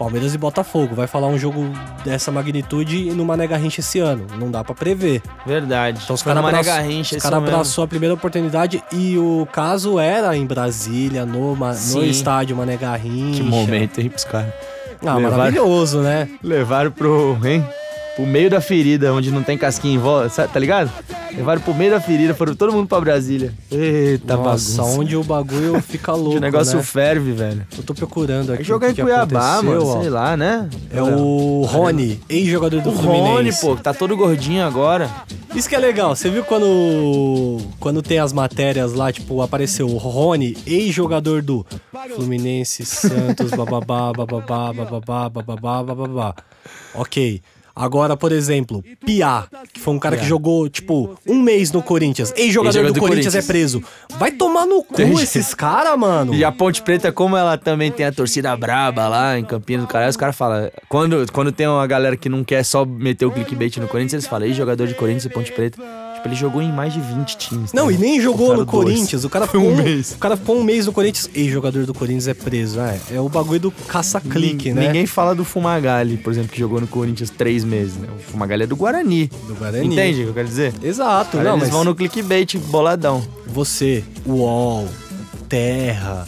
[0.00, 0.94] Palmeiras e Botafogo.
[0.94, 1.62] Vai falar um jogo
[2.02, 4.26] dessa magnitude no Mané Garrincha esse ano.
[4.38, 5.20] Não dá pra prever.
[5.46, 6.00] Verdade.
[6.02, 6.72] Então os caras abraçou,
[7.20, 12.78] cara abraçou a primeira oportunidade e o caso era em Brasília, no, no estádio Mané
[12.78, 13.42] Garrincha.
[13.42, 14.48] Que momento, hein, pros caras.
[15.04, 16.28] Ah, Levaram- maravilhoso, né?
[16.42, 17.62] Levaram pro, hein?
[18.20, 20.90] Pro meio da ferida, onde não tem casquinha em volta, sabe, tá ligado?
[21.34, 23.54] Levaram pro meio da ferida, foram todo mundo pra Brasília.
[23.70, 24.98] Eita, Nossa, bagunça.
[25.00, 26.82] onde o bagulho fica louco, o negócio né?
[26.82, 27.66] ferve, velho.
[27.78, 30.00] Eu tô procurando aqui jogar o em que Cuiabá, mano, ó.
[30.00, 30.68] sei lá, né?
[30.92, 33.60] É o Rony, ex-jogador do O Rony, Fluminense.
[33.60, 35.08] pô, que tá todo gordinho agora.
[35.54, 36.14] Isso que é legal.
[36.14, 41.64] Você viu quando quando tem as matérias lá, tipo, apareceu o Rony, ex-jogador do
[42.16, 46.34] Fluminense, Santos, bababá, bababá, bababá, bababá, bababá.
[46.94, 47.40] Ok.
[47.80, 52.30] Agora, por exemplo, Piá, que foi um cara que jogou, tipo, um mês no Corinthians.
[52.36, 53.46] Ex-jogador Ex-jogador do, do Corinthians, é Corinthians.
[53.46, 53.84] preso.
[54.18, 56.34] Vai tomar no cu esses caras, mano.
[56.34, 59.88] E a Ponte Preta, como ela também tem a torcida braba lá em Campinas do
[59.88, 60.70] Caralho, os caras falam.
[60.90, 64.26] Quando, quando tem uma galera que não quer só meter o clickbait no Corinthians, eles
[64.26, 65.80] falam, ei, jogador de Corinthians e Ponte Preta.
[66.20, 67.72] Tipo, ele jogou em mais de 20 times.
[67.72, 68.94] Não, tá e nem jogou no Botaram dois.
[68.94, 69.24] Corinthians.
[69.24, 70.12] O cara Foi ficou um um mês.
[70.12, 71.30] O cara ficou um mês no Corinthians.
[71.34, 72.78] Ex-jogador do Corinthians é preso.
[72.80, 74.86] É, é o bagulho do caça-clique, né?
[74.86, 77.96] Ninguém fala do Fumagalli, por exemplo, que jogou no Corinthians três meses.
[77.96, 78.08] Né?
[78.14, 79.30] O Fumagalli é do Guarani.
[79.46, 79.86] Do Guarani.
[79.86, 80.74] Entende o que eu quero dizer?
[80.82, 81.38] Exato.
[81.38, 83.22] Aí não, eles mas vão no clickbait boladão.
[83.46, 84.86] você, UOL,
[85.48, 86.26] Terra,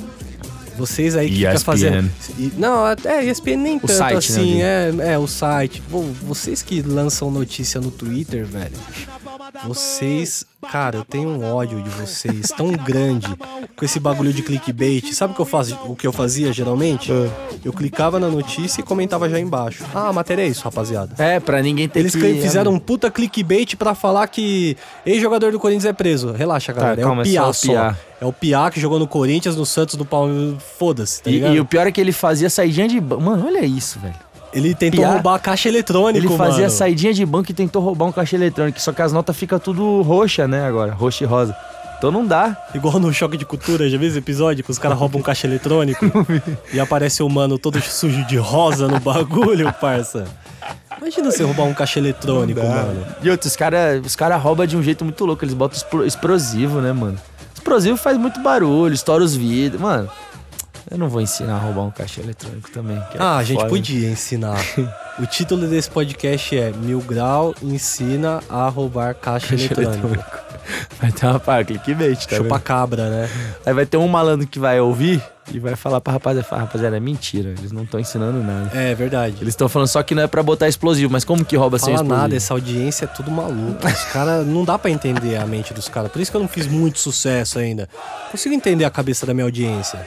[0.76, 1.48] vocês aí que ESPN.
[1.50, 2.10] ficam fazendo...
[2.38, 4.60] E- Não, até ESPN nem tanto site, né, assim.
[4.60, 5.82] eu é, é, o site.
[5.90, 8.72] Pô, vocês que lançam notícia no Twitter, velho.
[9.64, 13.28] Vocês, cara, eu tenho um ódio de vocês tão grande
[13.76, 15.12] com esse bagulho de clickbait.
[15.12, 17.12] Sabe o que eu fazia, o que eu fazia geralmente?
[17.64, 19.84] Eu clicava na notícia e comentava já embaixo.
[19.94, 21.14] Ah, a matéria é isso, rapaziada.
[21.22, 22.40] É, pra ninguém ter Eles que...
[22.40, 26.32] fizeram um puta clickbait pra falar que ex-jogador do Corinthians é preso.
[26.32, 27.00] Relaxa, galera.
[27.00, 27.72] é calma, o é Piá só o só.
[27.72, 27.96] Piá.
[28.20, 30.62] É o Piá que jogou no Corinthians, no Santos, no Palmeiras.
[30.78, 33.00] Foda-se, tá E, e o pior é que ele fazia saidinha de.
[33.00, 34.14] Mano, olha isso, velho.
[34.52, 36.70] Ele tentou Piá- roubar a caixa eletrônica, Ele fazia mano.
[36.70, 38.80] saidinha de banco e tentou roubar um caixa eletrônico.
[38.80, 40.92] Só que as notas ficam tudo roxa, né, agora.
[40.92, 41.56] Roxa e rosa.
[41.98, 42.56] Então não dá.
[42.74, 44.62] Igual no Choque de Cultura, já viu esse episódio?
[44.64, 46.04] Que os caras roubam um caixa eletrônico
[46.74, 50.24] e aparece o mano todo sujo de rosa no bagulho, parça.
[51.00, 53.06] Imagina você roubar um caixa eletrônico, mano.
[53.22, 55.44] E outros, os caras os cara roubam de um jeito muito louco.
[55.44, 57.16] Eles botam explo- explosivo, né, mano?
[57.54, 59.80] Explosivo faz muito barulho, estoura os vidros.
[59.80, 60.08] Mano,
[60.92, 62.96] eu não vou ensinar a roubar um caixa eletrônico também.
[62.96, 63.68] é Ah, a gente foda.
[63.70, 64.58] podia ensinar.
[65.18, 70.16] O título desse podcast é Mil Grau ensina a roubar caixa eletrônico.
[70.98, 73.28] Vai ter uma pá, clickbait, tá Chupa cabra, né?
[73.66, 77.00] Aí vai ter um malandro que vai ouvir e vai falar pra rapaziada, rapaziada, é
[77.00, 78.70] mentira, eles não estão ensinando nada.
[78.74, 79.36] É verdade.
[79.42, 81.92] Eles estão falando só que não é pra botar explosivo, mas como que rouba sem
[81.92, 82.22] Fala explosivo?
[82.22, 83.86] nada, essa audiência é tudo maluco.
[83.86, 86.10] Os caras, não dá pra entender a mente dos caras.
[86.10, 87.86] Por isso que eu não fiz muito sucesso ainda.
[88.30, 90.00] Consigo entender a cabeça da minha audiência.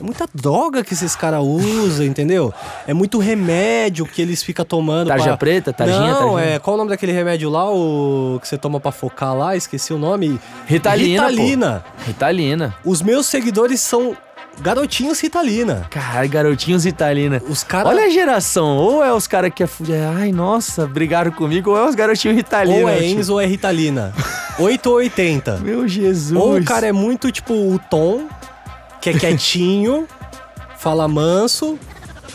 [0.00, 2.52] É muita droga que esses caras usam, entendeu?
[2.86, 5.08] É muito remédio que eles ficam tomando.
[5.08, 6.54] Tarja pra- preta, tarjinha, Não, tarjinha.
[6.54, 6.58] é.
[6.58, 9.56] Qual o nome daquele remédio lá, o que você toma pra focar lá?
[9.56, 10.38] Esqueci o nome.
[10.66, 11.84] Ritalina, Ritalina.
[12.06, 12.74] Ritalina.
[12.84, 14.16] Os meus seguidores são
[14.60, 15.86] garotinhos Ritalina.
[15.90, 17.42] Caralho, garotinhos Ritalina.
[17.48, 17.88] Os caras.
[17.88, 21.76] Olha a geração, ou é os caras que é fuder, ai nossa, brigaram comigo, ou
[21.78, 22.82] é os garotinhos Ritalina.
[22.82, 23.04] Ou é.
[23.04, 24.12] Enzo ou é Ritalina.
[24.58, 25.58] 8 ou 80.
[25.58, 26.32] Meu Jesus.
[26.40, 28.22] Ou o cara é muito tipo o Tom,
[29.06, 30.06] que é quietinho,
[30.78, 31.78] fala manso,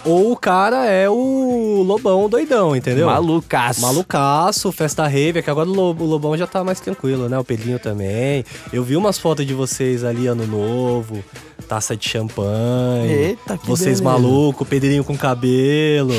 [0.05, 3.07] ou o cara é o Lobão doidão, entendeu?
[3.07, 3.81] malucaço.
[3.81, 7.38] Malucaço, festa rave, é que agora o Lo- o Lobão já tá mais tranquilo, né?
[7.38, 8.43] O Pedrinho também.
[8.73, 11.23] Eu vi umas fotos de vocês ali, ano novo,
[11.67, 13.12] taça de champanhe.
[13.12, 14.03] Eita, que Vocês beleza.
[14.03, 16.13] maluco, Pedrinho com cabelo.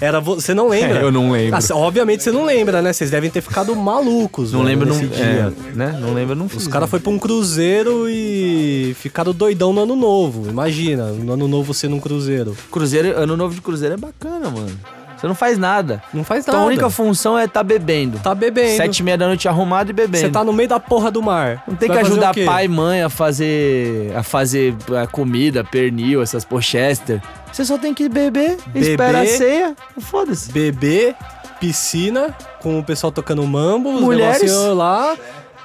[0.00, 0.34] Era vo...
[0.34, 0.98] Você não lembra?
[1.00, 1.56] É, eu não lembro.
[1.56, 2.92] Ah, obviamente você não lembra, né?
[2.92, 4.52] Vocês devem ter ficado malucos.
[4.52, 5.24] Não velho, lembro, não, nesse dia.
[5.24, 5.98] é, né?
[6.00, 6.62] Não lembro, não fiz.
[6.62, 10.48] Os caras foram pra um cruzeiro e ficaram doidão no ano novo.
[10.48, 12.56] Imagina, no ano novo você num cruzeiro.
[12.70, 14.78] Cruzeiro, ano novo de cruzeiro é bacana, mano.
[15.16, 16.02] Você não faz nada.
[16.12, 16.66] Não faz Tua nada.
[16.66, 18.18] única função é tá bebendo.
[18.18, 18.76] Tá bebendo.
[18.76, 20.18] Sete e meia da noite arrumado e bebendo.
[20.18, 21.64] Você tá no meio da porra do mar.
[21.66, 26.20] Não tem Vai que ajudar pai e mãe a fazer a fazer a comida, pernil,
[26.20, 27.22] essas pochester.
[27.56, 28.90] Você só tem que beber, Beber.
[28.90, 29.74] espera a ceia.
[29.98, 30.52] Foda-se.
[30.52, 31.14] Beber,
[31.58, 34.42] piscina, com o pessoal tocando mambo, os Mulheres.
[34.42, 35.16] negocinhos lá.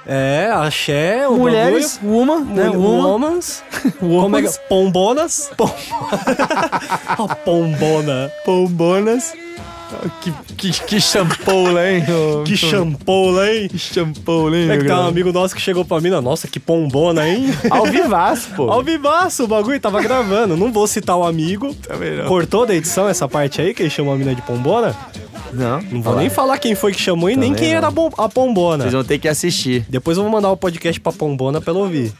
[0.06, 2.54] É, axé, o Mulheres, uma, bagulho.
[2.56, 2.68] né?
[2.70, 3.08] Mul- Uma.
[3.08, 3.62] Womans.
[4.00, 4.58] Como é que...
[4.70, 5.50] Pombonas.
[7.06, 8.32] a pombona.
[8.46, 9.34] Pombonas.
[10.20, 12.04] Que, que, que shampoo, hein?
[12.08, 12.42] ô?
[12.44, 13.68] Que shampoo, hein?
[13.68, 14.70] Que shampoo, hein?
[14.70, 17.46] É que tá um amigo nosso que chegou pra mim, nossa, que pombona, hein?
[17.70, 18.70] Ao vivaço, pô.
[18.70, 20.56] Ao vivaço, o bagulho tava gravando.
[20.56, 21.74] Não vou citar o amigo.
[21.74, 22.26] Também não.
[22.26, 24.94] Cortou da edição essa parte aí que ele chamou a mina de pombona?
[25.52, 27.76] Não, Não vou nem falar quem foi que chamou e nem Também quem não.
[27.78, 28.84] era a pombona.
[28.84, 29.84] Vocês vão ter que assistir.
[29.88, 32.12] Depois eu vou mandar o podcast pra pombona pra ela ouvir.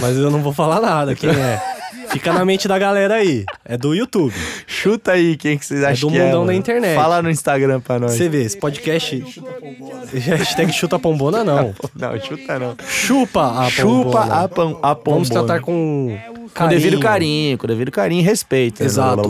[0.00, 1.60] Mas eu não vou falar nada quem é.
[2.08, 3.44] Fica na mente da galera aí.
[3.64, 4.34] É do YouTube.
[4.80, 6.24] Chuta aí quem que vocês acham do que é.
[6.24, 6.94] mundão da internet.
[6.94, 8.12] Fala no Instagram pra nós.
[8.12, 9.22] Você vê, esse podcast.
[10.24, 11.74] Hashtag chuta pombona, não.
[11.94, 12.76] Não, chuta não.
[12.88, 14.34] Chupa a Chupa pombona.
[14.34, 15.14] a, pam, a pombona.
[15.16, 16.18] Vamos tratar com.
[16.54, 18.82] Com devido carinho, com devido carinho e respeito.
[18.82, 19.22] Exato.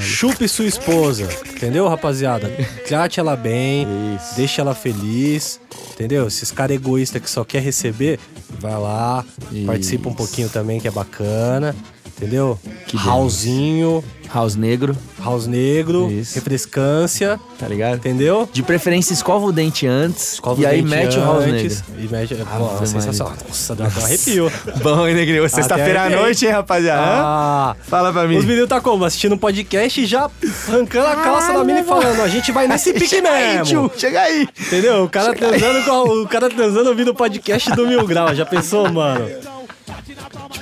[0.00, 2.48] Chupe sua esposa, entendeu, rapaziada?
[2.88, 3.86] Trate ela bem,
[4.16, 4.34] Isso.
[4.36, 5.60] deixe ela feliz,
[5.92, 6.26] entendeu?
[6.26, 8.18] Esses caras egoístas que só quer receber,
[8.58, 9.66] vai lá, Isso.
[9.66, 11.76] participa um pouquinho também, que é bacana,
[12.24, 12.58] entendeu?
[12.86, 14.02] Que Raulzinho,
[14.34, 16.34] House negro, house negro, Isso.
[16.34, 17.98] refrescância, tá ligado?
[17.98, 18.48] entendeu?
[18.52, 20.32] De preferência, escova o dente antes.
[20.34, 21.76] Escova e o aí dente mete o house negro.
[21.98, 22.34] E mete.
[22.34, 23.34] Pô, Ave sensacional.
[23.46, 24.52] Nossa, dá até um arrepio.
[24.82, 25.48] Bom, hein, negrinho?
[25.48, 27.00] Sexta-feira à noite, hein, rapaziada?
[27.04, 28.36] Ah, Fala pra mim.
[28.36, 29.04] Os meninos tá como?
[29.04, 30.28] Assistindo um podcast e já
[30.66, 33.88] arrancando a calça da mina e falando, a gente vai nesse pique Chega aí, mesmo.
[33.88, 34.48] tio, chega aí.
[34.58, 35.04] Entendeu?
[35.04, 38.34] O cara transando com o cara transando ouvindo o podcast do Mil Grau.
[38.34, 39.28] Já pensou, mano?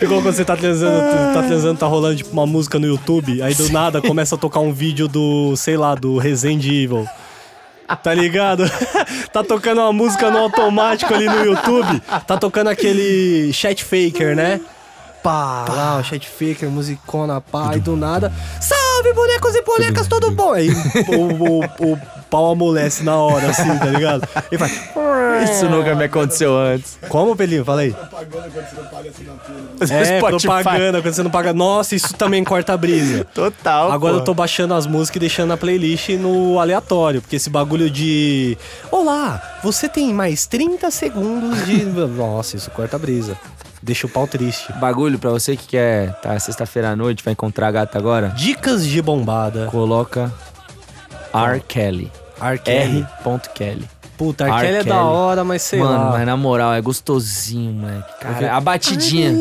[0.03, 1.01] Igual quando você tá transando,
[1.35, 4.61] tá transando, tá rolando tipo uma música no YouTube, aí do nada começa a tocar
[4.61, 7.07] um vídeo do, sei lá, do Resident Evil.
[8.03, 8.65] Tá ligado?
[9.33, 12.01] tá tocando uma música no automático ali no YouTube.
[12.27, 14.61] Tá tocando aquele chat faker, né?
[15.23, 18.33] Pá, lá, o chat faker, musicona, pá, e do nada.
[18.61, 20.53] Salve, bonecos e bonecas, tudo bom?
[20.53, 24.27] Aí o, o, o pau amolece na hora, assim, tá ligado?
[24.51, 24.73] E faz.
[25.51, 26.99] Isso nunca me aconteceu antes.
[27.09, 27.65] Como, Pelinho?
[27.65, 27.95] Fala aí.
[29.81, 30.47] É, Spotify.
[30.47, 31.53] propaganda quando você não paga.
[31.53, 33.25] Nossa, isso também corta a brisa.
[33.35, 33.93] Total.
[33.93, 34.21] Agora pô.
[34.21, 38.57] eu tô baixando as músicas e deixando a playlist no aleatório, porque esse bagulho de.
[38.91, 41.85] Olá, você tem mais 30 segundos de.
[41.85, 43.37] Nossa, isso corta a brisa.
[43.83, 44.73] Deixa o pau triste.
[44.75, 48.29] Bagulho pra você que quer tá sexta-feira à noite, vai encontrar a gata agora.
[48.29, 49.67] Dicas de bombada.
[49.67, 50.33] Coloca
[51.35, 51.61] R.
[51.67, 52.11] Kelly.
[52.41, 52.59] R.
[52.59, 53.07] Kelly.
[53.25, 53.41] R.
[53.55, 53.89] Kelly.
[54.17, 54.61] Puta, R.
[54.61, 56.11] Kelly é da hora, mas sei Mano, lá.
[56.13, 58.21] mas na moral, é gostosinho, moleque.
[58.21, 59.33] Cara, a batidinha.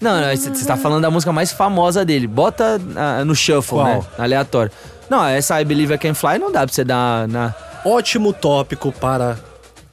[0.00, 2.26] Não, não, você tá falando da música mais famosa dele.
[2.26, 3.84] Bota ah, no shuffle, Qual?
[3.84, 4.02] né?
[4.18, 4.72] Aleatório.
[5.10, 7.54] Não, essa I Believe I Can Fly não dá pra você dar na.
[7.84, 9.36] Ótimo tópico para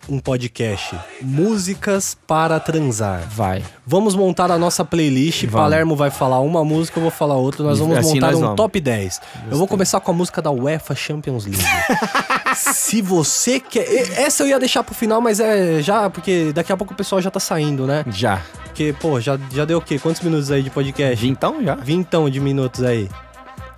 [0.10, 0.96] um podcast.
[1.22, 3.22] Músicas para transar.
[3.30, 3.63] Vai.
[3.86, 5.46] Vamos montar a nossa playlist.
[5.46, 5.54] Vamos.
[5.62, 7.63] Palermo vai falar uma música, eu vou falar outra.
[7.63, 8.56] Nós vamos assim montar nós um vamos.
[8.58, 9.22] top 10.
[9.52, 11.63] Eu vou começar com a música da UEFA Champions League.
[12.56, 13.88] Se você quer.
[14.20, 17.22] Essa eu ia deixar pro final, mas é já, porque daqui a pouco o pessoal
[17.22, 18.04] já tá saindo, né?
[18.12, 18.42] Já.
[18.66, 19.98] Porque, pô, já, já deu o quê?
[20.00, 21.28] Quantos minutos aí de podcast?
[21.28, 21.76] Então já.
[21.76, 23.10] Vintão de minutos aí.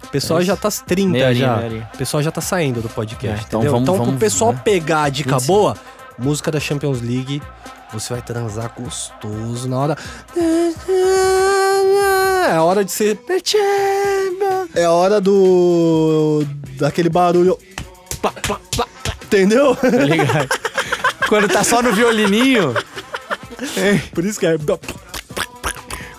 [0.04, 1.58] O pessoal já tá 30 Meia já.
[1.58, 1.90] meia.
[1.94, 3.72] O pessoal já tá saindo do podcast, É, então entendeu?
[3.72, 4.62] vamos- então, vamos, pro pessoal né?
[4.64, 5.48] pegar a dica 25.
[5.54, 5.76] boa,
[6.18, 7.42] música da Champions League,
[7.94, 9.98] você vai transar gostoso na hora.
[12.54, 13.20] É hora de ser.
[14.74, 16.46] É hora do.
[16.78, 17.58] daquele barulho.
[19.24, 19.76] Entendeu?
[19.76, 20.48] Tá ligado?
[21.28, 22.74] Quando tá só no violininho.
[24.14, 24.56] Por isso que é.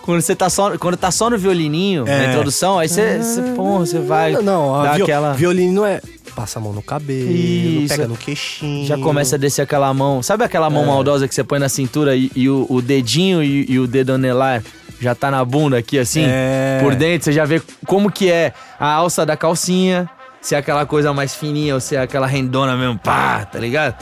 [0.01, 2.17] Quando você tá só, quando tá só no violininho, É.
[2.27, 5.33] na introdução, aí você, você, pô, você vai Não, não, a dar viol- aquela...
[5.33, 6.01] violino é.
[6.37, 7.87] Passa a mão no cabelo, Isso.
[7.95, 8.85] pega no queixinho.
[8.85, 10.21] Já começa a descer aquela mão.
[10.21, 10.69] Sabe aquela É.
[10.69, 13.87] mão maldosa que você põe na cintura e, e o, o dedinho e, e o
[13.87, 14.61] dedo anelar
[15.01, 16.23] já tá na bunda aqui assim?
[16.27, 16.77] É.
[16.79, 20.07] Por dentro, você já vê como que é a alça da calcinha,
[20.39, 23.95] se é aquela coisa mais fininha ou se é aquela rendona mesmo, pá, tá ligado?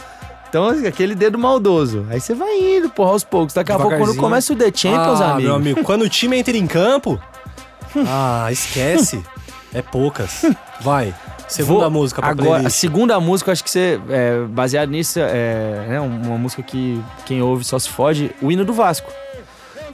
[0.50, 2.06] Então, aquele dedo maldoso.
[2.10, 3.54] Aí você vai indo, porra, aos poucos.
[3.54, 5.48] Daqui a pouco, quando começa o The Champions, ah, amigo.
[5.48, 7.17] meu amigo, quando o time entra em campo,
[8.06, 9.24] ah, esquece.
[9.74, 10.45] É poucas.
[10.82, 11.13] Vai.
[11.48, 12.78] Segunda Vou- música pra Agora, a playlist.
[12.80, 17.42] segunda música, eu acho que você, é, baseado nisso, é né, uma música que quem
[17.42, 19.12] ouve só se fode, o hino do Vasco.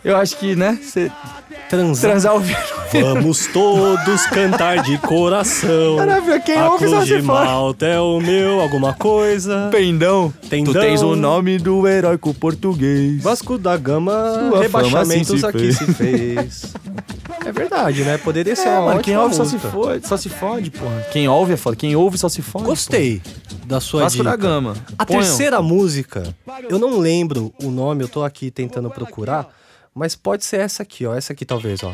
[0.04, 1.12] Eu acho que, né, você
[1.72, 2.12] Transar.
[2.12, 2.58] transar ouvindo.
[2.92, 5.96] Vamos todos cantar de coração.
[5.98, 9.70] Caralho, quem a ouve só cruz se malta é o meu, alguma coisa.
[9.72, 10.34] Pendão.
[10.50, 10.74] Tendão.
[10.74, 13.24] Tu tens o nome do heróico português.
[13.24, 15.78] Vasco da Gama, Sua rebaixamentos fama assim se aqui fez.
[15.78, 16.74] se fez.
[17.44, 18.20] É verdade, né?
[18.20, 21.08] Poderia ser É, uma mano, quem ouve só se fode, só se fode, porra.
[21.12, 22.66] Quem ouve é foda, quem ouve só se fode.
[22.66, 23.20] Gostei
[23.66, 23.80] da porra.
[23.82, 24.30] sua Vasco dica.
[24.30, 24.76] da Gama.
[24.96, 25.22] A Ponham.
[25.24, 26.22] terceira música,
[26.70, 29.48] eu não lembro o nome, eu tô aqui tentando procurar,
[29.94, 31.16] mas pode ser essa aqui, ó.
[31.16, 31.94] Essa aqui talvez, ó.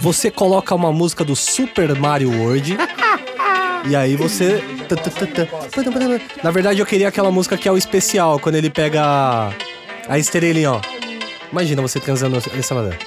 [0.00, 2.76] Você coloca uma música do Super Mario World.
[3.88, 4.62] E aí você.
[6.42, 9.50] Na verdade, eu queria aquela música que é o especial, quando ele pega
[10.08, 10.80] a- estrelinha, ó.
[11.50, 12.98] Imagina você transando nessa maneira.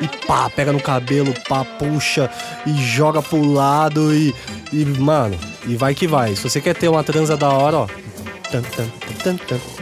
[0.00, 2.30] E pá, pega no cabelo, pá, puxa
[2.66, 4.34] e joga pro lado e,
[4.72, 6.34] e, mano, e vai que vai.
[6.34, 7.88] Se você quer ter uma transa da hora, ó.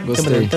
[0.05, 0.49] Gostei.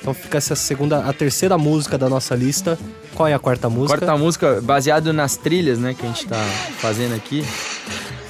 [0.00, 2.78] Então fica essa segunda, a terceira música da nossa lista.
[3.14, 3.98] Qual é a quarta música?
[3.98, 6.42] Quarta música, baseado nas trilhas, né, que a gente tá
[6.78, 7.44] fazendo aqui.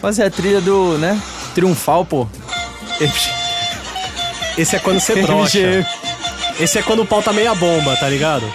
[0.01, 1.21] Fazer a trilha do, né,
[1.55, 2.27] triunfal, pô.
[4.59, 5.87] Esse é quando você brocha.
[6.61, 8.45] Esse é quando o pau tá meia bomba, tá ligado?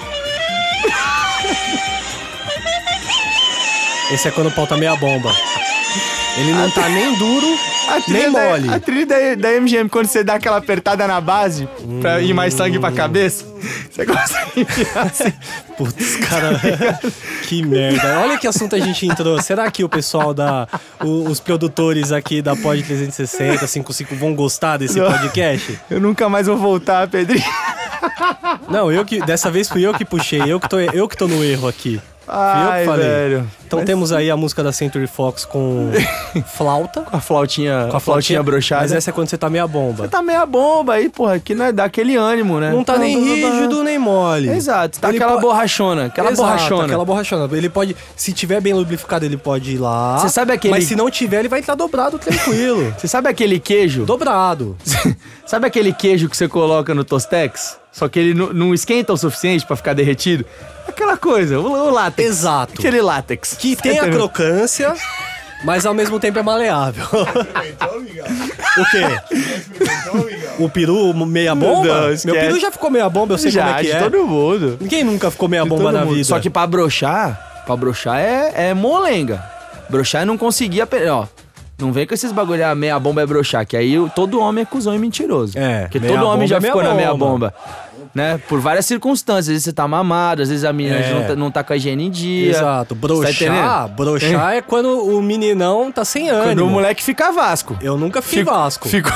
[4.12, 5.34] Esse é quando o pau tá meia bomba.
[6.38, 7.48] Ele não tá nem duro,
[8.08, 8.70] nem mole.
[8.70, 11.68] A trilha da, da MGM, quando você dá aquela apertada na base
[12.02, 13.46] pra ir mais sangue pra cabeça,
[13.90, 15.34] você consegue enfiar assim.
[15.78, 16.60] Putz, cara,
[17.48, 18.20] que merda.
[18.22, 19.42] Olha que assunto a gente entrou.
[19.42, 20.68] Será que o pessoal da.
[21.04, 25.80] o- os produtores aqui da Pod 360, 55 vão gostar desse podcast?
[25.90, 27.44] Eu nunca mais vou voltar, Pedrinho.
[28.70, 29.20] Não, eu que.
[29.22, 32.02] Dessa vez fui eu que puxei, eu que tô, eu que tô no erro aqui.
[32.26, 33.08] Fui eu Ai, que falei.
[33.08, 33.52] velho.
[33.68, 35.92] Então temos aí a música da Century Fox com
[36.56, 37.02] flauta.
[37.02, 38.82] Com a flautinha, Com a flautinha broxada.
[38.84, 40.08] Mas essa é quando você tá meia bomba.
[40.08, 42.72] Tá meia bomba aí, porra, que não é daquele ânimo, né?
[42.72, 44.50] Não tá nem rígido nem mole.
[44.50, 46.84] Exato, tá Ele aquela po- borrachona, aquela Exato, borrachona.
[46.86, 47.58] Aquela borrachona.
[47.58, 50.18] Ele pode, se tiver bem lubrificado, ele pode ir lá.
[50.20, 52.94] Você sabe aquele- Mas se não tiver, ele vai estar dobrado tranquilo.
[52.98, 54.06] Você sabe aquele queijo?
[54.06, 54.78] dobrado.
[55.46, 57.78] Sabe aquele queijo que você coloca no Tostex?
[57.90, 60.46] Só que ele não, não esquenta o suficiente pra ficar derretido?
[60.86, 62.30] Aquela coisa, o, o látex.
[62.30, 62.74] Exato.
[62.78, 63.57] Aquele látex.
[63.60, 64.94] Que tem a crocância,
[65.64, 67.06] mas ao mesmo tempo é maleável.
[68.78, 69.04] o quê?
[70.60, 72.10] O peru meia bomba?
[72.26, 74.00] Meu peru já ficou meia bomba, eu sei Já, como é que de é.
[74.00, 74.78] todo mundo.
[74.80, 76.14] Ninguém nunca ficou meia De bomba todo na mundo.
[76.16, 76.26] vida.
[76.28, 79.44] Só que pra broxar, Pra broxar é, é molenga.
[79.90, 81.26] Broxar é não conseguir, ape- ó.
[81.80, 84.66] Não vem com esses bagulho, ah, meia bomba é broxar, que aí todo homem é
[84.66, 85.58] cuzão e mentiroso.
[85.58, 87.26] É, Porque todo homem bomba já é ficou na meia bomba.
[87.28, 87.54] bomba.
[88.16, 88.40] Né?
[88.50, 89.44] Por várias circunstâncias.
[89.44, 91.14] Às vezes você tá mamado, às vezes a menina É.
[91.14, 92.50] não, tá, não tá com a higiene em dia.
[92.50, 92.96] Exato.
[92.96, 93.88] Tá Broxar, entendendo?
[93.96, 96.46] broxar é quando o meninão tá sem ânimo.
[96.48, 97.78] Quando o moleque fica Vasco.
[97.80, 98.88] Eu nunca fiquei Fico- Vasco.
[98.90, 99.12] Ficou,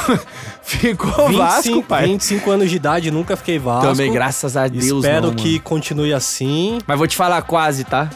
[0.61, 2.05] ficou 25, Vasco, pai.
[2.05, 3.87] 25 anos de idade, nunca fiquei Vasco.
[3.87, 6.77] Também, graças a Deus, Espero não, que continue assim.
[6.85, 8.07] Mas vou te falar quase, tá?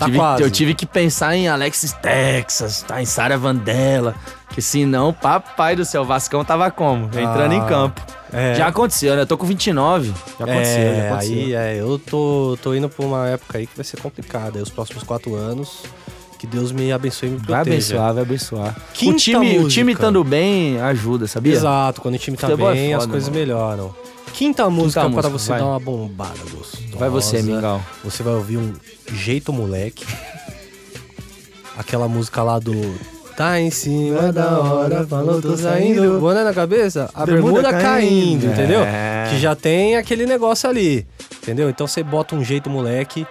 [0.00, 0.42] Tá Tive- quase.
[0.42, 3.00] Eu tive que pensar em Alexis Texas, tá?
[3.00, 4.14] Em Sara Vandella.
[4.52, 7.04] Que senão, papai do céu, o Vascão tava como?
[7.06, 8.00] Entrando Ah, em campo.
[8.32, 8.54] é.
[8.54, 9.22] Já aconteceu, né?
[9.22, 10.08] Eu tô com 29.
[10.38, 11.36] Já aconteceu, é, já aconteceu.
[11.36, 14.60] aí é, eu tô, tô indo pra uma época aí que vai ser complicada.
[14.60, 15.82] Os próximos quatro anos.
[16.38, 17.52] Que Deus me abençoe e me proteja.
[17.52, 18.76] Vai abençoar, vai abençoar.
[18.94, 21.52] Quinta o time, o time estando bem ajuda, sabia?
[21.52, 23.40] Exato, quando o time tá Futebol é bem, as foda, coisas mano.
[23.40, 23.94] melhoram.
[24.32, 25.58] Quinta música para música, você vai.
[25.60, 26.96] dar uma bombada gostosa.
[26.96, 27.80] Vai você, Mingau.
[28.04, 28.72] Você vai ouvir um
[29.12, 30.06] Jeito Moleque.
[31.76, 32.72] Aquela música lá do.
[33.36, 36.20] Tá em cima da hora, falou, tô saindo.
[36.20, 38.46] Boné na cabeça, a bermuda, Bermuda caindo, caindo.
[38.52, 38.82] entendeu?
[38.82, 39.28] É.
[39.30, 41.06] Que já tem aquele negócio ali,
[41.42, 41.70] entendeu?
[41.70, 43.26] Então você bota um Jeito Moleque.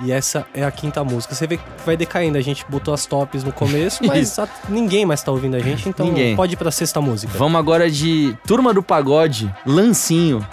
[0.00, 1.34] E essa é a quinta música.
[1.34, 2.38] Você vê que vai decaindo.
[2.38, 5.88] A gente botou as tops no começo, mas a- ninguém mais tá ouvindo a gente,
[5.88, 6.36] então Ninguém.
[6.36, 7.32] pode ir pra sexta música.
[7.36, 10.46] Vamos agora de Turma do Pagode, Lancinho.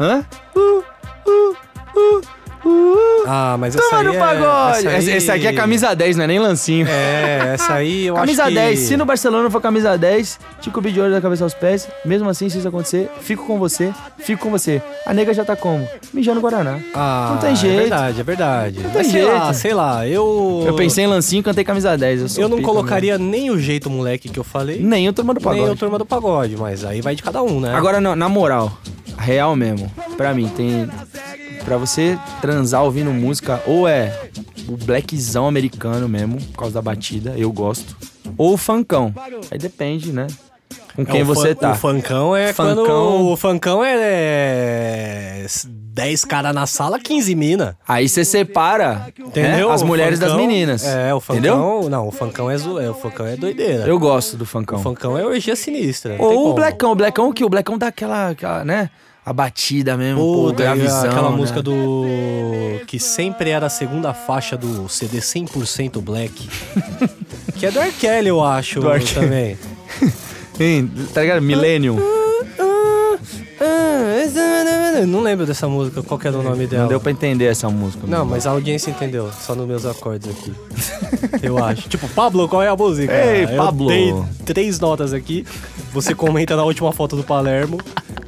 [0.00, 0.24] Hã?
[0.54, 0.84] Uh,
[1.26, 1.56] uh,
[1.96, 2.22] uh,
[2.68, 3.24] uh.
[3.26, 4.86] Ah, mas essa aí do é, Pagode!
[4.86, 6.86] essa aí- esse aqui é camisa 10, não é nem Lancinho.
[6.88, 8.58] É, essa aí eu camisa acho que...
[8.58, 11.88] 10, se no Barcelona for camisa 10, te cobrir de olho da cabeça aos pés.
[12.04, 14.80] Mesmo assim, se isso acontecer, fico com você, fico com você.
[15.04, 15.86] A nega já tá como?
[16.12, 16.78] Mijando Guaraná.
[16.94, 17.76] Ah, Não tem jeito.
[17.76, 18.74] É verdade, é verdade.
[18.80, 19.28] tem Mas sei jeito.
[19.36, 20.64] lá, sei lá, eu...
[20.66, 22.36] Eu pensei em Lancinho, cantei camisa 10.
[22.38, 24.90] Eu, Eu não colocaria nem o jeito moleque que eu falei, mesmo.
[24.90, 25.62] Nem o Turma do Pagode.
[25.64, 27.74] nem o Turma do Pagode, mas aí vai de cada um, né?
[27.74, 28.72] Agora, não, na moral,
[29.18, 30.88] real mesmo, pra mim, tem.
[31.64, 34.30] Pra você transar ouvindo música, ou é
[34.66, 37.94] o blackzão americano mesmo, por causa da batida, eu gosto.
[38.38, 39.12] Ou o funkão.
[39.50, 40.26] Aí depende, né?
[40.96, 41.72] Com É, quem o você tá.
[41.72, 43.28] O funkão é Funkão- quando...
[43.32, 43.94] O funkão é...
[43.98, 47.76] é 10 caras na sala, 15 mina.
[47.86, 49.70] Aí você separa né, Entendeu?
[49.70, 50.84] as O mulheres das funkão- meninas.
[50.84, 51.36] É, o funkão...
[51.36, 51.90] Entendeu?
[51.90, 53.84] Não, o funkão é, zo- é, o funkão é doideira.
[53.86, 54.78] Eu gosto do O funkão.
[54.82, 56.16] funkão é orgia sinistra.
[56.18, 56.92] Ou o blackão.
[56.92, 58.90] O blackão que o blackão dá aquela, aquela, né?
[59.28, 61.36] A batida mesmo, pô, e gravizão, aquela né?
[61.36, 62.06] música do.
[62.86, 66.48] que sempre era a segunda faixa do CD 100% Black.
[67.58, 67.92] que é do R.
[67.92, 68.80] Kelly, eu acho.
[68.80, 69.04] Do R.
[69.04, 69.58] Também.
[70.58, 71.42] Hein, tá ligado?
[71.42, 71.98] Millennium.
[75.06, 76.84] Não lembro dessa música, qual que era o nome dela.
[76.84, 78.06] Não deu pra entender essa música.
[78.06, 80.54] Não, mas a audiência entendeu, só nos meus acordes aqui.
[81.44, 81.86] Eu acho.
[81.86, 83.12] Tipo, Pablo, qual é a música?
[83.12, 83.88] Ei, Eu Pablo.
[83.88, 84.14] dei
[84.46, 85.44] três notas aqui.
[85.92, 87.78] Você comenta na última foto do Palermo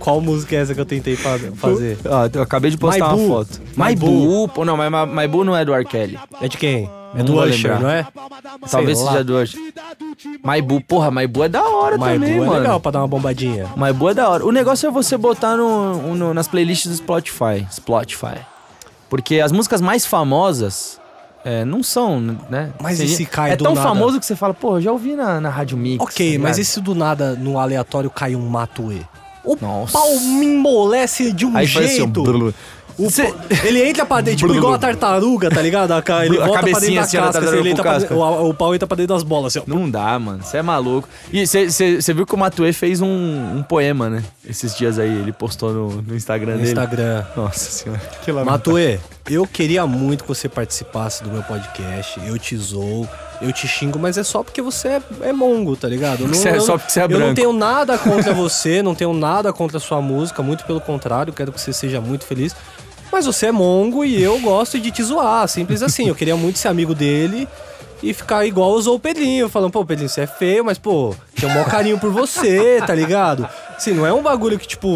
[0.00, 1.98] qual música é essa que eu tentei fa- fazer.
[2.04, 3.22] Ó, eu acabei de postar Maibu.
[3.26, 3.60] uma foto.
[3.76, 4.48] Maibu.
[4.48, 5.84] Pô, não, mas Ma- Maibu não é do R.
[5.84, 6.18] Kelly.
[6.40, 6.90] É de quem?
[7.14, 7.80] É do vou Usher, lembrar.
[7.80, 8.06] não é?
[8.70, 9.12] Talvez lá.
[9.12, 9.60] seja do Usher.
[10.42, 12.52] Maibu, porra, Maibu é da hora Maibu também, é mano.
[12.52, 13.66] legal pra dar uma bombadinha.
[13.76, 14.44] Maibu é da hora.
[14.46, 17.66] O negócio é você botar no, no- nas playlists do Spotify.
[17.70, 18.38] Spotify.
[19.08, 21.00] Porque as músicas mais famosas
[21.44, 22.70] é, não são, né?
[22.80, 23.88] Mas esse cai É do tão nada.
[23.88, 26.02] famoso que você fala, pô, eu já ouvi na, na Rádio Mix.
[26.04, 26.62] Ok, tá mas ligado?
[26.62, 29.04] e se do nada no aleatório cai um Matue?
[29.52, 29.92] O Nossa.
[29.92, 32.54] pau me emolece de um Aí assim, jeito.
[32.98, 33.32] O Cê-
[33.64, 35.90] ele entra pra dentro, tipo igual a tartaruga, tá ligado?
[35.92, 38.08] A, ele A volta pra dentro cabecinha da assim, casca, assim, ele entra pra casca.
[38.10, 39.74] dentro- o, o pau entra pra dentro das bolas, assim, ó.
[39.74, 40.42] Não dá, mano.
[40.42, 41.08] Você é maluco.
[41.32, 43.08] E você viu que o Matue fez um,
[43.56, 44.22] um poema, né?
[44.46, 45.08] Esses dias aí.
[45.08, 46.68] Ele postou no, no Instagram No dele.
[46.72, 47.24] Instagram.
[47.34, 48.02] Nossa senhora.
[48.22, 52.20] Que Matue, eu queria muito que você participasse do meu podcast.
[52.26, 53.08] Eu te zoo,
[53.40, 56.24] eu te xingo, mas é só porque você é, é mongo, tá ligado?
[56.24, 57.34] Eu não- é só porque você é Eu não branco.
[57.34, 61.50] tenho nada contra você, não tenho nada contra a sua música, muito pelo contrário, quero
[61.52, 62.54] que você seja muito feliz.
[63.12, 66.08] Mas você é mongo e eu gosto de te zoar, simples assim.
[66.08, 67.48] Eu queria muito ser amigo dele
[68.02, 71.50] e ficar igual usou o Pedrinho, falando, pô, Pedrinho, você é feio, mas, pô, tenho
[71.50, 73.48] um maior carinho por você, tá ligado?
[73.76, 74.88] Assim, não é um bagulho que, tipo,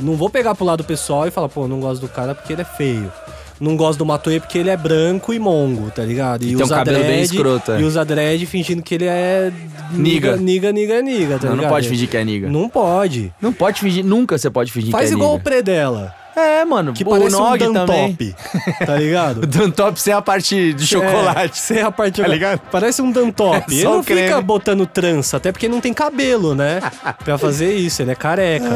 [0.00, 2.62] não vou pegar pro lado pessoal e falar, pô, não gosto do cara porque ele
[2.62, 3.12] é feio.
[3.60, 6.42] Não gosto do Matoe porque ele é branco e mongo, tá ligado?
[6.44, 7.80] E, E tem um cabelo bem escroto, é.
[7.80, 9.52] E usa dread fingindo que ele é
[9.92, 10.36] Niga.
[10.36, 11.70] niga, niga, niga, tá Não, não ligado?
[11.72, 12.48] pode fingir que é niga.
[12.48, 13.32] Não, Não pode.
[13.56, 15.44] pode fingir, nunca você pode fingir Faz que é igual o niga.
[15.44, 16.92] Predela, É, mano.
[16.92, 18.14] que o parece um Nog Dan também.
[18.14, 18.36] Top,
[18.86, 19.42] tá ligado?
[19.42, 21.58] O Dan Top sem a parte de chocolate.
[21.58, 22.60] É, sem a parte Tá ligado?
[22.70, 23.64] Parece um Dan Top.
[23.70, 24.22] É ele não creme.
[24.28, 26.80] fica botando trança, até porque não tem cabelo, né?
[27.24, 28.68] pra fazer isso, ele é careca.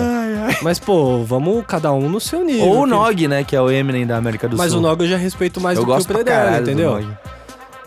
[0.62, 2.66] Mas, pô, vamos cada um no seu nível.
[2.66, 3.44] Ou o Nog, né?
[3.44, 4.80] Que é o Eminem da América do Mas Sul.
[4.80, 6.90] o Nog eu já respeito mais Eu do que o Predela, caralho do entendeu?
[6.92, 7.08] Nog.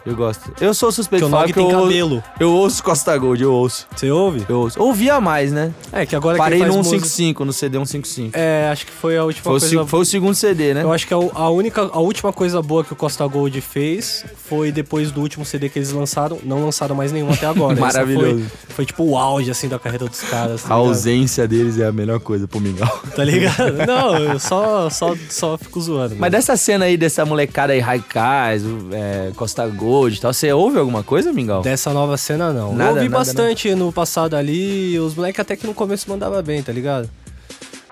[0.06, 0.52] Eu gosto.
[0.60, 2.24] Eu sou suspeito Que o de falar Nog que eu, tem ouço- cabelo.
[2.40, 3.86] eu ouço Costa Gold, eu ouço.
[3.96, 4.44] Você ouve?
[4.50, 4.82] Eu ouço.
[4.82, 5.72] Ouvia mais, né?
[5.92, 8.32] É, que agora Parei quem no faz música- 155, no CD 155.
[8.38, 9.84] É, acho que foi a última Foi o, coisa...
[9.84, 10.82] se- foi o segundo CD, né?
[10.84, 14.26] Eu acho que a, a única, a última coisa boa que o Costa Gold fez
[14.50, 16.40] foi depois do último CD que eles lançaram.
[16.44, 17.76] Não lançaram mais nenhum até agora.
[17.80, 18.40] Maravilhoso.
[18.68, 20.64] Foi, foi tipo o auge, assim, da carreira dos caras.
[20.64, 23.02] tá A ausência deles é a melhor coisa pro Mingau.
[23.16, 23.74] Tá ligado?
[23.86, 26.16] Não, eu só, só, só fico zoando.
[26.18, 30.78] Mas dessa cena aí, dessa molecada aí, Raikais, é, Costa Gold e tal, você ouve
[30.80, 31.62] alguma coisa, Mingau?
[31.62, 32.74] Dessa nova cena, não.
[32.74, 36.42] Nada, eu ouvi nada, bastante no passado ali, os moleques até que no começo mandava
[36.42, 37.10] bem, tá ligado?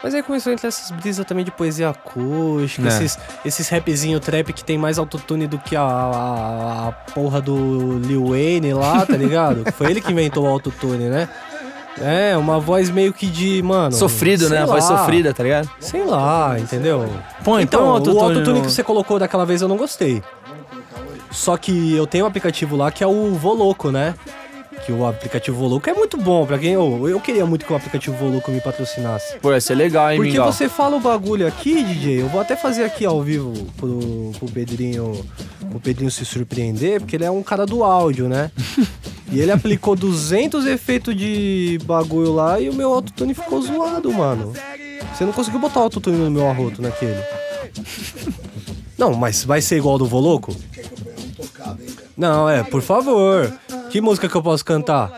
[0.01, 2.91] Mas aí começou a entrar essas brisas também de poesia acústica, É.
[3.03, 7.99] esses, esses rapzinho trap que tem mais autotune do que a, a, a porra do
[7.99, 9.65] Lil Wayne lá, tá ligado?
[9.73, 11.27] Foi ele que inventou o autotune, né?
[12.01, 13.91] É, uma voz meio que de, mano.
[13.93, 14.59] Sofrido, né?
[14.59, 15.69] A voz lá, sofrida, tá ligado?
[15.81, 17.09] Sei lá, entendeu?
[17.43, 19.75] Põe, então, põe um o autotune autotune no- que você colocou daquela vez eu não
[19.75, 20.23] gostei.
[21.31, 24.15] Só que eu tenho um aplicativo lá que é o Voloco, né?
[24.85, 26.71] Que o aplicativo Voloco é muito bom pra quem.
[26.71, 29.37] Eu, eu queria muito que o aplicativo Voloco me patrocinasse.
[29.39, 30.51] Pô, ia ser legal, hein, Porque Mingau?
[30.51, 34.47] você fala o bagulho aqui, DJ, eu vou até fazer aqui ao vivo pro, pro
[34.49, 35.23] Pedrinho.
[35.73, 38.51] O Pedrinho se surpreender, porque ele é um cara do áudio, né?
[39.31, 44.53] E ele aplicou 200 efeitos de bagulho lá e o meu autotune ficou zoado, mano.
[45.13, 47.21] Você não conseguiu botar o autotune no meu arroto naquele.
[48.97, 50.53] Não, mas vai ser igual ao do Voloco?
[52.19, 53.49] Não, é, por favor.
[53.89, 55.09] Que música que eu posso cantar?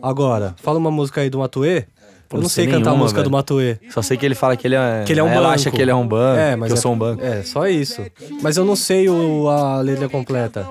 [0.00, 1.86] Agora, fala uma música aí do Matuê.
[2.32, 3.32] Eu não sei sei cantar a nenhuma, música do velho.
[3.32, 3.76] Matuê.
[3.90, 5.02] Só sei que ele fala que ele é.
[5.06, 5.54] Que ele é um Ela banco.
[5.54, 6.38] acha que ele é um banco.
[6.38, 7.24] É, mas que eu é, sou um banco.
[7.24, 8.02] É, só isso.
[8.42, 10.66] Mas eu não sei o, a letra completa.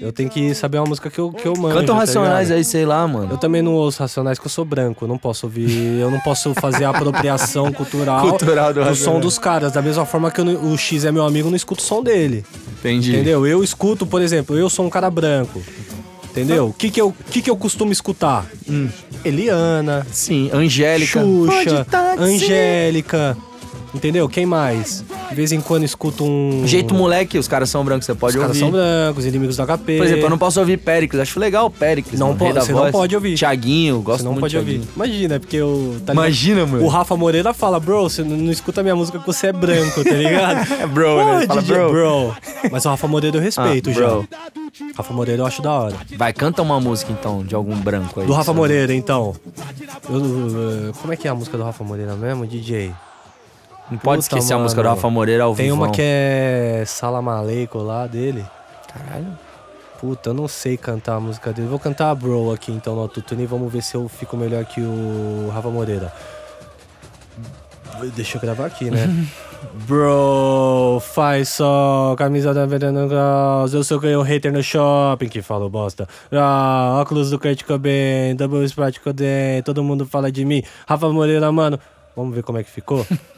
[0.00, 1.74] Eu tenho que saber uma música que eu, que eu manjo.
[1.78, 2.58] Canta um tá Racionais ligado?
[2.58, 3.32] aí, sei lá, mano.
[3.32, 5.04] Eu também não ouço Racionais, que eu sou branco.
[5.04, 5.98] Eu não posso ouvir.
[6.00, 9.22] Eu não posso fazer a apropriação cultural, Cultural do som Racionais.
[9.22, 9.72] dos caras.
[9.72, 12.02] Da mesma forma que eu o X é meu amigo, eu não escuto o som
[12.02, 12.44] dele.
[12.78, 13.10] Entendi.
[13.14, 13.46] Entendeu?
[13.46, 15.62] Eu escuto, por exemplo, eu sou um cara branco.
[16.36, 16.66] Entendeu?
[16.66, 18.44] O que, que, eu, que, que eu costumo escutar?
[18.68, 18.90] Hum.
[19.24, 21.20] Eliana, Sim, Angélica.
[21.22, 21.86] Xuxa,
[22.18, 23.36] Angélica.
[23.96, 24.28] Entendeu?
[24.28, 25.02] Quem mais?
[25.30, 26.66] De vez em quando escuto um.
[26.66, 28.60] Jeito moleque, os caras são brancos, você pode Os caras ouvir.
[28.60, 29.96] são brancos, inimigos do HP.
[29.96, 31.20] Por exemplo, eu não posso ouvir Péricles.
[31.22, 32.20] Acho legal o Péricles.
[32.20, 32.92] Não mano, po- Rei da você não voz.
[32.92, 33.36] pode ouvir.
[33.38, 34.82] Thiaguinho, gosto Você não muito pode de ouvir.
[34.94, 35.96] Imagina, porque o.
[36.04, 36.12] tá?
[36.12, 36.84] Imagina, mano.
[36.84, 40.04] O Rafa Moreira fala, bro, você não não escuta minha música porque você é branco,
[40.04, 40.66] tá ligado?
[40.80, 41.46] É bro, Pô, né?
[41.46, 41.90] Fala DJ, bro.
[41.90, 42.36] bro.
[42.70, 44.00] Mas o Rafa Moreira eu respeito Ah, já.
[44.00, 44.28] bro.
[44.94, 45.96] Rafa Moreira eu acho da hora.
[46.18, 48.26] Vai, canta uma música então, de algum branco aí.
[48.26, 48.58] Do Rafa sabe?
[48.58, 49.34] Moreira, então.
[50.08, 52.92] Eu- eu- como é que é a música do Rafa Moreira mesmo, DJ?
[53.90, 54.96] Não pode Puta, esquecer a música do mano.
[54.96, 55.76] Rafa Moreira ao Tem vivo.
[55.76, 58.44] uma que é Salam Aleikum lá dele.
[58.92, 59.38] Caralho.
[60.00, 61.68] Puta, eu não sei cantar a música dele.
[61.68, 64.64] Vou cantar a Bro aqui então no autotune e vamos ver se eu fico melhor
[64.64, 66.12] que o Rafa Moreira.
[68.14, 69.06] Deixa eu gravar aqui, né?
[69.86, 75.68] Bro, faz só, camisa da Vendendo Graus, eu sou ganho hater no shopping que fala
[75.68, 76.06] bosta.
[76.30, 80.62] Ah, óculos do Kurt Cobain, double Sprite Coden, todo mundo fala de mim.
[80.86, 81.80] Rafa Moreira, mano,
[82.14, 83.06] vamos ver como é que ficou?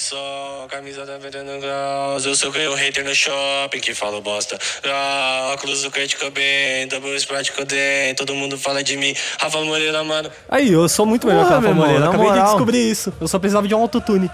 [0.00, 4.56] Só, camisa da Vendendo Graus, eu sou ganho hater no shopping que fala bosta.
[4.84, 9.12] Ah, óculos do Kurt Cobain, double Sprite Coden, todo mundo fala de mim.
[9.40, 10.30] Rafa Moreira, mano.
[10.48, 12.46] Aí, eu sou muito melhor que o Rafa Moreira, acabei de moral.
[12.46, 13.12] descobrir isso.
[13.20, 14.30] Eu só precisava de um autotune.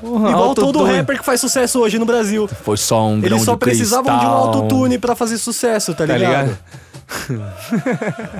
[0.00, 0.96] Porra, Igual todo autotune.
[0.98, 2.48] rapper que faz sucesso hoje no Brasil.
[2.64, 4.42] Foi só um grão Eles só de precisavam de um cristal.
[4.42, 6.46] autotune pra fazer sucesso, tá Tá ligado?
[6.48, 6.58] ligado?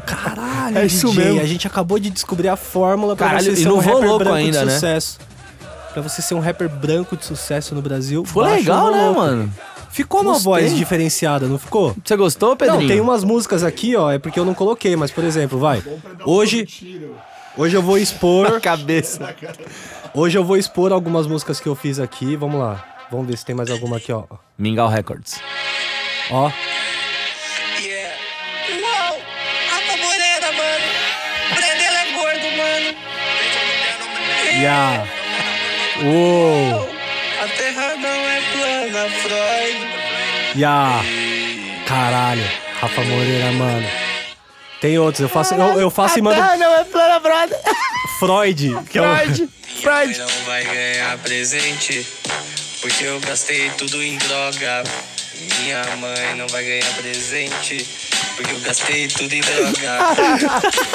[0.04, 1.40] Caralho, É isso DJ, mesmo.
[1.42, 4.18] a gente acabou de descobrir a fórmula pra Caralho, você e ser não um rapper
[4.18, 4.72] branco ainda, de né?
[4.72, 5.18] sucesso.
[5.96, 8.22] Pra você ser um rapper branco de sucesso no Brasil.
[8.22, 9.50] Ficou o legal, né, mano?
[9.90, 10.52] Ficou uma Gostei.
[10.52, 11.96] voz diferenciada, não ficou?
[12.04, 12.82] Você gostou, Pedrinho?
[12.82, 15.82] Não, tem umas músicas aqui, ó, é porque eu não coloquei, mas por exemplo, vai.
[16.26, 16.68] Hoje
[17.56, 19.34] Hoje eu vou expor, Cabeça.
[20.12, 22.84] hoje eu vou expor algumas músicas que eu fiz aqui, vamos lá.
[23.10, 24.24] Vamos ver se tem mais alguma aqui, ó.
[24.58, 25.40] Mingau Records.
[26.30, 26.50] Ó.
[34.60, 35.15] Yeah.
[36.04, 36.88] Uou.
[37.42, 40.60] A terra não é plana, Freud.
[40.60, 41.00] Ya!
[41.86, 42.44] Caralho,
[42.80, 43.88] Rafa Moreira, mano.
[44.80, 47.58] Tem outros, eu faço, eu, eu faço e mando não é plana, brother.
[48.18, 49.16] Freud, que é o...
[49.16, 49.48] Freud.
[49.82, 50.18] Freud.
[50.18, 52.06] Não vai ganhar presente,
[52.80, 54.84] porque eu gastei tudo em droga.
[55.62, 57.86] Minha mãe não vai ganhar presente,
[58.36, 59.98] porque eu gastei tudo em droga.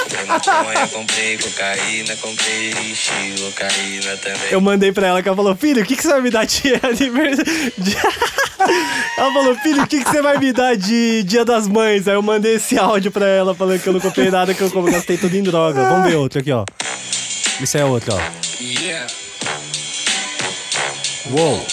[0.03, 4.49] Comprei maconha, comprei cocaína, comprei lixo, cocaína também.
[4.51, 6.45] Eu mandei pra ela que ela falou, filho, o que, que você vai me dar
[6.45, 7.73] de aniversário?
[7.77, 7.97] de-
[9.17, 12.07] Ela falou, filho, o que, que você vai me dar de Dia das Mães?
[12.07, 14.69] Aí eu mandei esse áudio pra ela falando que eu não comprei nada, que eu
[14.83, 15.83] gastei tudo em droga.
[15.89, 16.63] Vamos ver outro aqui, ó.
[17.59, 18.19] Isso é outro, ó.
[18.63, 19.07] Yeah.
[21.31, 21.65] Uou.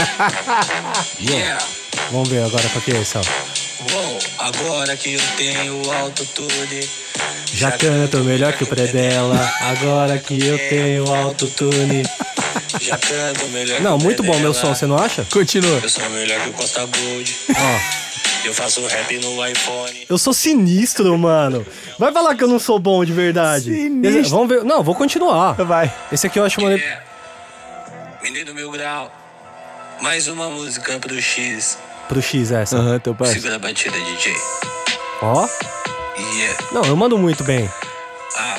[1.20, 1.64] Yeah.
[2.10, 3.20] Vamos ver agora qual que é ó.
[3.94, 6.88] Uou, agora que eu tenho autotune.
[7.52, 12.02] Já canto melhor que o Predella, agora que eu tenho autotune.
[12.80, 15.24] Já canto melhor Não, que o muito bom meu som, você não acha?
[15.30, 15.80] Continua.
[15.82, 17.36] Eu sou melhor que o Costa Gold.
[17.50, 20.06] Ó, Eu faço rap no iPhone.
[20.08, 21.66] eu sou sinistro, mano.
[21.98, 23.64] Vai falar que eu não sou bom de verdade.
[23.72, 24.30] Sinistro.
[24.30, 24.64] Vamos ver.
[24.64, 25.54] Não, vou continuar.
[25.54, 25.92] Vai.
[26.10, 26.82] Esse aqui eu acho maneiro.
[26.82, 27.02] Yeah.
[28.22, 29.10] Menino Mil Grau.
[30.02, 31.78] Mais uma música pro X.
[32.08, 32.76] Pro X essa.
[32.76, 33.42] Aham, teu parceiro.
[33.42, 34.34] Segura a batida, DJ.
[35.22, 35.46] Ó.
[36.18, 36.64] Yeah.
[36.72, 37.70] Não, eu mando muito bem.
[38.36, 38.58] Ah,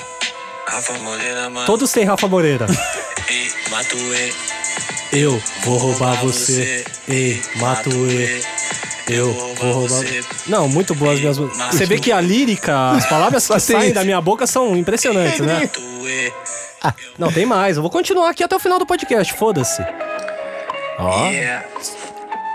[0.67, 1.65] Rafa Moreira, mano.
[1.65, 2.67] Todos têm Rafa Moreira.
[3.27, 4.33] Ei, Matuê.
[5.11, 6.85] Eu vou roubar você.
[7.07, 8.41] Ei, Matuê.
[9.09, 9.87] Eu vou roubar.
[9.97, 10.23] você.
[10.47, 11.75] Não, muito boas minhas músicas.
[11.75, 15.39] Você vê que a lírica, as palavras que tem saem da minha boca são impressionantes,
[15.39, 15.61] né?
[15.61, 16.33] Matuê.
[17.17, 17.77] Não, tem mais.
[17.77, 19.33] Eu vou continuar aqui até o final do podcast.
[19.33, 19.83] Foda-se.
[20.99, 21.29] Ó.
[21.29, 21.65] Yeah.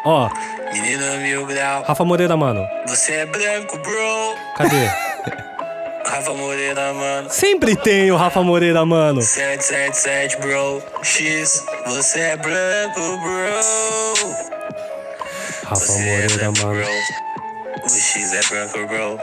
[0.04, 0.28] Ó,
[0.72, 1.82] Menino Mil Grau.
[1.82, 2.66] Rafa Moreira, mano.
[2.86, 4.34] Você é branco, bro.
[4.56, 4.86] Cadê?
[6.06, 7.28] Rafa Moreira, mano.
[7.30, 9.20] Sempre tem o Rafa Moreira, mano.
[9.20, 10.80] 777, bro.
[11.02, 14.46] X, você é branco, bro.
[15.64, 16.80] Rafa Você é Moreira, branco, mano.
[16.80, 17.84] bro.
[17.84, 19.20] O X é branco, bro.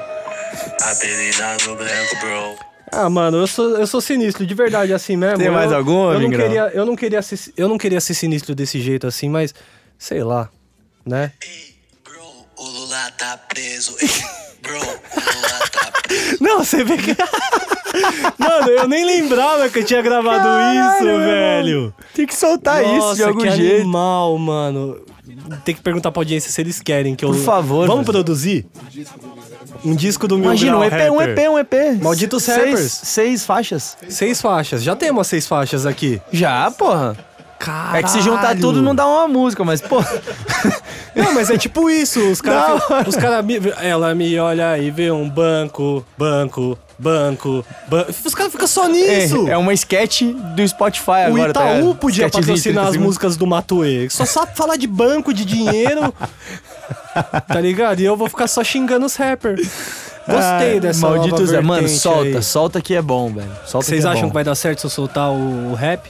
[0.91, 2.72] Apelidado branco, bro.
[2.95, 5.39] Ah, mano, eu sou, eu sou sinistro, de verdade, assim mesmo.
[5.39, 8.13] Tem mais eu, algum, eu não queria, eu não queria ser, Eu não queria ser
[8.13, 9.53] sinistro desse jeito assim, mas.
[9.97, 10.49] Sei lá,
[11.05, 11.31] né?
[11.41, 12.21] Ei, bro,
[12.57, 13.95] o Lula tá preso.
[13.99, 14.09] Ei,
[14.61, 16.37] bro, o Lula tá preso.
[16.43, 17.15] Não, você vê que.
[18.37, 21.93] Mano, eu nem lembrava que eu tinha gravado isso, velho.
[22.13, 23.81] Tem que soltar isso Nossa, de algum que jeito.
[23.81, 25.01] animal, mano.
[25.63, 27.30] Tem que perguntar pra audiência se eles querem que eu.
[27.30, 28.13] Por favor, Vamos velho.
[28.13, 28.65] produzir?
[29.86, 31.38] Um disco do Mil Imagina, um EP, um Rapper.
[31.39, 31.74] EP, um EP.
[32.01, 32.91] Malditos seis, rappers.
[32.91, 33.97] Seis faixas.
[34.09, 34.84] Seis faixas.
[34.84, 36.21] Já temos seis faixas aqui.
[36.32, 37.17] Já, porra.
[37.59, 37.97] Caralho.
[37.97, 40.03] É que se juntar tudo não dá uma música, mas, pô.
[41.15, 42.19] Não, mas é tipo isso.
[42.32, 42.82] Os caras.
[43.07, 47.66] Os cara me, ela me olha e vê um banco, banco, banco.
[48.26, 49.47] Os caras ficam só nisso.
[49.47, 50.22] É, é uma sketch
[50.56, 51.95] do Spotify O agora, tá Itaú ligado?
[51.95, 54.10] podia patrocinar 30 as músicas do Matuê.
[54.10, 56.14] Só sabe falar de banco, de dinheiro.
[57.47, 57.99] tá ligado?
[57.99, 59.62] E eu vou ficar só xingando os rappers.
[60.26, 62.43] Gostei Ah, dessa Malditos nova é, mano, solta, aí.
[62.43, 63.51] solta que é bom, velho.
[63.66, 64.28] Solta Vocês é acham bom.
[64.30, 66.10] que vai dar certo se eu soltar o, o rap?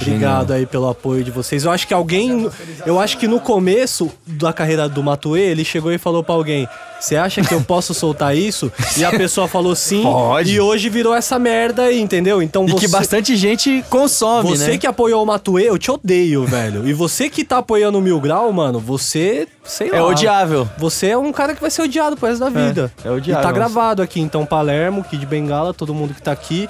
[0.00, 1.64] Obrigado aí pelo apoio de vocês.
[1.64, 2.48] Eu acho que alguém.
[2.86, 6.66] Eu acho que no começo da carreira do Matuê, ele chegou e falou pra alguém:
[6.98, 8.72] Você acha que eu posso soltar isso?
[8.96, 10.02] E a pessoa falou sim.
[10.02, 10.52] Pode.
[10.54, 12.42] E hoje virou essa merda aí, entendeu?
[12.42, 12.78] Então E você.
[12.86, 14.78] que bastante gente consome, Você né?
[14.78, 16.88] que apoiou o Matuê, eu te odeio, velho.
[16.88, 19.98] E você que tá apoiando o Mil Grau, mano, você, sei lá.
[19.98, 20.68] É odiável.
[20.78, 22.90] Você é um cara que vai ser odiado pro resto da vida.
[23.04, 23.42] é odiável.
[23.42, 26.68] E tá gravado aqui, então, Palermo, Kid Bengala, todo mundo que tá aqui,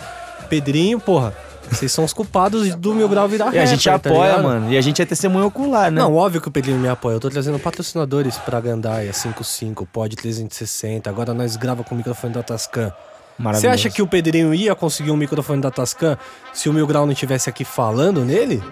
[0.48, 1.32] Pedrinho, porra.
[1.72, 4.44] Vocês são os culpados do Mil Grau virar E a gente rapper, tá apoia, ligado?
[4.44, 4.72] mano.
[4.72, 6.00] E a gente é testemunho ocular, né?
[6.00, 7.14] Não, óbvio que o Pedrinho me apoia.
[7.14, 11.08] Eu tô trazendo patrocinadores pra Gandaia 55, Pod 360.
[11.08, 12.92] Agora nós grava com o microfone da Tascam.
[13.54, 16.16] Você acha que o Pedrinho ia conseguir um microfone da Tascam
[16.52, 18.62] se o Mil Grau não tivesse aqui falando nele?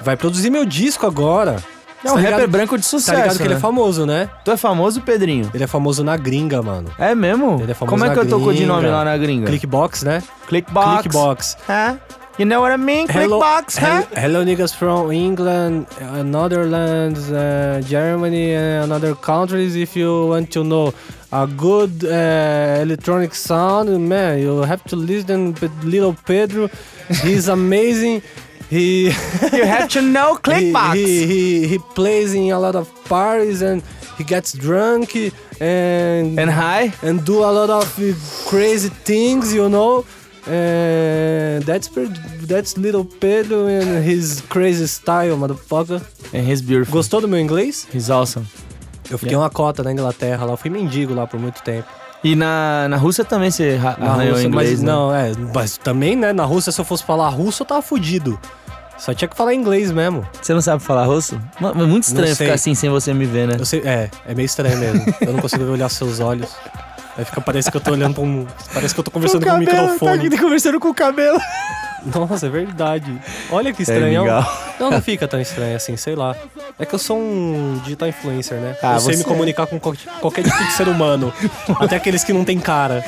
[0.00, 1.62] Vai produzir meu disco agora.
[2.02, 3.60] É um Tá rapper ligado- branco de Tá sucesso, ligado que ele é né?
[3.60, 4.28] famoso, né?
[4.44, 5.50] Tu é famoso, Pedrinho?
[5.52, 6.88] Ele é famoso na gringa, mano.
[6.98, 7.58] É mesmo?
[7.60, 9.16] Ele é famoso Como é na que eu tô com o de nome lá na
[9.18, 9.46] gringa?
[9.46, 10.22] Clickbox, né?
[10.48, 11.02] Clickbox.
[11.02, 11.56] Clickbox.
[11.68, 11.98] Huh?
[12.38, 13.06] You know what I mean?
[13.10, 13.84] Hello, Clickbox, huh?
[13.86, 19.74] hel- hello niggas from England, uh, Netherlands, uh, Germany, and other countries.
[19.76, 20.94] If you want to know
[21.30, 26.70] a good uh, electronic sound, man, you have to listen to Little Pedro.
[27.22, 28.22] He's amazing.
[28.70, 29.06] He
[29.52, 30.94] You have to know Clickbox.
[30.94, 33.82] he, he he plays in a lot of parties and
[34.16, 35.16] he gets drunk
[35.60, 36.92] and And hi.
[37.02, 37.84] and do a lot of
[38.48, 40.04] crazy things, you know.
[40.46, 41.88] And that's
[42.46, 46.00] that's little Pedro and his crazy style, motherfucker.
[46.32, 46.92] And he's beautiful.
[46.92, 47.86] Gostou do meu inglês?
[47.92, 48.46] He's awesome.
[49.10, 51.88] Eu fiquei uma cota na Inglaterra lá, eu fui mendigo lá por muito tempo.
[52.22, 54.92] E na, na Rússia também você arranhou Rússia, inglês, mas né?
[54.92, 58.38] não, é, mas também, né, na Rússia se eu fosse falar russo eu tava fudido.
[59.00, 60.26] Só tinha que falar inglês mesmo.
[60.42, 61.40] Você não sabe falar russo?
[61.58, 63.56] Mano, é muito estranho ficar assim sem você me ver, né?
[63.58, 65.02] Eu sei, é, é meio estranho mesmo.
[65.22, 66.54] Eu não consigo olhar seus olhos.
[67.16, 68.46] Aí fica, parece que eu tô olhando pra um.
[68.72, 70.26] Parece que eu tô conversando com um Tá microfone.
[70.26, 71.40] aqui conversando com o cabelo.
[72.14, 73.12] Nossa, é verdade.
[73.50, 74.24] Olha que estranhão.
[74.24, 74.62] legal.
[74.78, 76.34] não, não fica tão estranho assim, sei lá.
[76.78, 78.76] É que eu sou um digital influencer, né?
[78.82, 81.32] Ah, eu sei me comunicar com qual- qualquer tipo de ser humano.
[81.80, 83.04] até aqueles que não tem cara.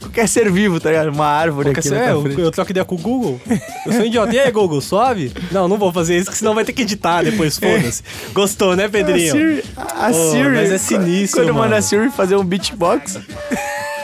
[0.00, 1.08] Qualquer ser vivo, tá ligado?
[1.10, 3.40] Uma árvore Qualquer aqui ser, é, eu, eu troco ideia com o Google.
[3.84, 4.34] Eu sou idiota.
[4.34, 5.32] E aí, Google, suave?
[5.50, 8.02] Não, não vou fazer isso, senão vai ter que editar depois, foda-se.
[8.32, 9.32] Gostou, né, A Pedrinho?
[9.32, 11.76] Siri, a Siri mas é sinistro, Quando manda mano.
[11.76, 13.16] a Siri fazer um beatbox.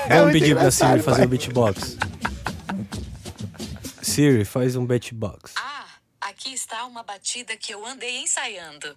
[0.09, 1.97] É Vamos muito pedir pra Siri fazer o beatbox.
[4.13, 5.55] Siri, faz um beatbox.
[5.57, 5.87] Ah,
[6.21, 8.95] aqui está uma batida que eu andei ensaiando.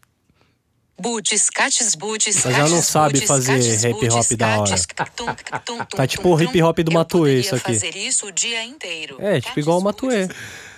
[0.97, 4.75] Boots, cates, boots, Mas ela não cates, sabe fazer cates, hip hop da hora.
[5.95, 6.91] Tá tipo o hip hop do.
[6.93, 7.73] Matuê, isso aqui.
[7.73, 9.17] fazer isso o dia inteiro.
[9.19, 10.29] É, tipo igual o Matuê.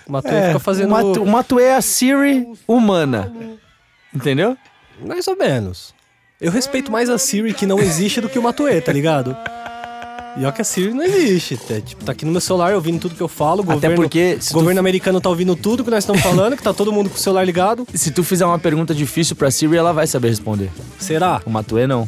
[0.07, 0.87] O Matuê É, fica fazendo.
[0.87, 3.31] o, Matu, o Matuê é a Siri humana.
[4.13, 4.57] Entendeu?
[5.05, 5.93] Mais ou menos.
[6.41, 9.37] Eu respeito mais a Siri que não existe do que o Matuê, tá ligado?
[10.39, 11.57] E ó que a Siri não existe.
[11.69, 13.61] É, tipo, tá aqui no meu celular ouvindo tudo que eu falo.
[13.61, 16.55] O Até governo, porque o tu- governo americano tá ouvindo tudo que nós estamos falando,
[16.55, 17.87] que tá todo mundo com o celular ligado.
[17.93, 20.69] Se tu fizer uma pergunta difícil pra Siri, ela vai saber responder.
[20.99, 21.41] Será?
[21.45, 22.07] O Matuê não.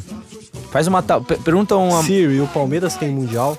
[0.70, 1.02] Faz uma.
[1.02, 2.02] ta- pe- Pergunta uma.
[2.04, 3.58] Siri, o Palmeiras tem mundial?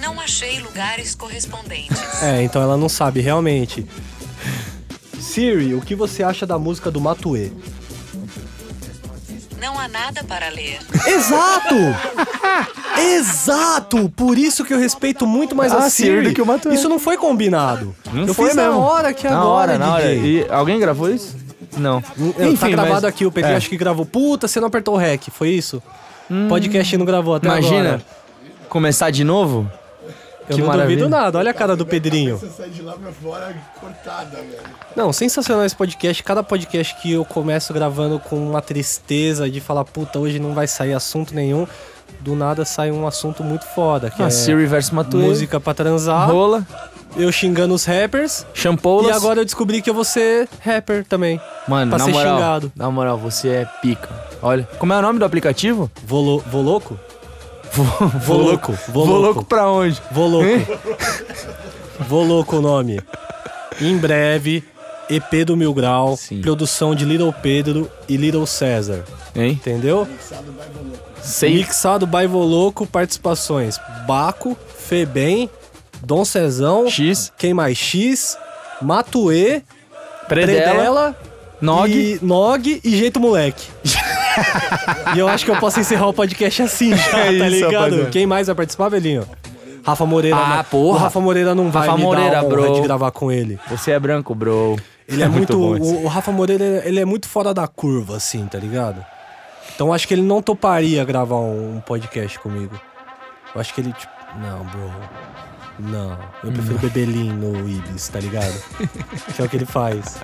[0.00, 2.22] Não achei lugares correspondentes.
[2.22, 3.84] É, então ela não sabe realmente.
[5.20, 7.50] Siri, o que você acha da música do Matuê?
[9.62, 10.80] Não há nada para ler.
[11.06, 11.74] Exato!
[13.16, 14.08] Exato!
[14.10, 16.08] Por isso que eu respeito muito mais Ah, a Siri.
[16.10, 16.74] Siri do que o Matuê.
[16.74, 17.94] Isso não foi combinado.
[18.12, 18.80] Não eu foi fiz na mesmo.
[18.80, 20.12] hora aqui na agora, hora, na hora.
[20.14, 21.36] E alguém gravou isso?
[21.76, 22.02] Não.
[22.38, 23.56] Eu, tá gravado mas- aqui, o Pedrinho é.
[23.56, 24.04] acho que gravou.
[24.04, 25.82] Puta, você não apertou o REC, foi isso?
[26.48, 28.02] Podcast não gravou até Imagina agora.
[28.68, 29.70] começar de novo.
[30.52, 30.96] Eu que não maravilha.
[30.98, 32.36] duvido nada, olha a cara do Pedrinho.
[32.38, 34.58] Você sai de lá pra fora cortada, velho.
[34.96, 36.22] Não, sensacional esse podcast.
[36.22, 40.66] Cada podcast que eu começo gravando com uma tristeza de falar, puta, hoje não vai
[40.66, 41.66] sair assunto nenhum.
[42.20, 45.22] Do nada sai um assunto muito foda, que Ah, é Siri versus Matuê.
[45.22, 46.64] música pra transar, Rola.
[47.16, 48.46] eu xingando os rappers.
[48.54, 49.10] Shampoolas.
[49.10, 51.40] E agora eu descobri que eu vou ser rapper também.
[51.66, 52.72] Mano, pra na ser moral, xingado.
[52.76, 54.08] na moral, você é pica.
[54.42, 55.90] Olha, como é o nome do aplicativo?
[56.06, 56.44] Vou, lo-
[57.72, 58.08] vou louco?
[58.18, 59.22] Vou Vou louco, vou Vou louco.
[59.22, 60.00] louco pra onde?
[60.10, 60.78] Vou louco.
[62.08, 63.00] Vou louco o nome.
[63.80, 64.62] Em breve,
[65.08, 66.40] EP do Mil Grau, Sim.
[66.40, 69.04] produção de Little Pedro e Little César.
[69.34, 69.52] Hein?
[69.52, 70.06] Entendeu?
[71.22, 71.54] Sei.
[71.54, 73.78] Mixado by Voloco, participações.
[74.06, 75.48] Baco, Febem,
[76.04, 78.36] Dom Cezão, X, Quem Mais X,
[78.82, 79.62] Matuê,
[80.28, 81.16] Predela, Predela,
[81.60, 81.90] Nog.
[81.90, 83.66] e Nog e Jeito Moleque.
[85.14, 87.74] e eu acho que eu posso encerrar o podcast assim já, É tá isso, ligado?
[87.82, 88.10] rapaziada.
[88.10, 89.26] Quem mais vai participar, velhinho?
[89.84, 90.36] Rafa Moreira.
[90.36, 90.98] Ah, mas- porra.
[90.98, 92.74] O Rafa Moreira não vai Rafa me Moreira, dar a honra bro.
[92.74, 93.58] de gravar com ele.
[93.68, 94.76] Você é branco, bro.
[95.08, 95.56] Ele é, muito...
[95.58, 95.94] bom isso.
[95.94, 99.04] o, o Rafa Moreira, ele é muito fora da curva, assim, tá ligado?
[99.74, 102.80] Então eu acho que ele não toparia gravar um, um podcast comigo.
[103.54, 104.90] Eu acho que ele, tipo, não, bro.
[105.90, 106.16] Não.
[106.44, 108.52] Eu prefiro beber lean no Ibis, tá ligado?
[109.34, 110.16] que é o que ele faz.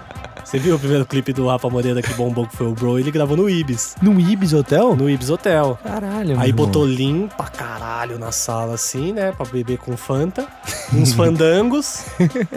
[0.45, 2.99] Você viu o primeiro clipe do Rafa Moreira que bombou, que foi o Bro?
[2.99, 3.95] Ele gravou no Ibis.
[4.01, 4.97] No Ibis Hotel?
[4.97, 5.79] No Ibis Hotel.
[5.83, 6.85] Caralho, Aí botou.
[6.85, 9.33] Lean pra caralho na sala, assim, né?
[9.33, 10.47] Pra beber com Fanta.
[10.95, 12.05] Uns fandangos.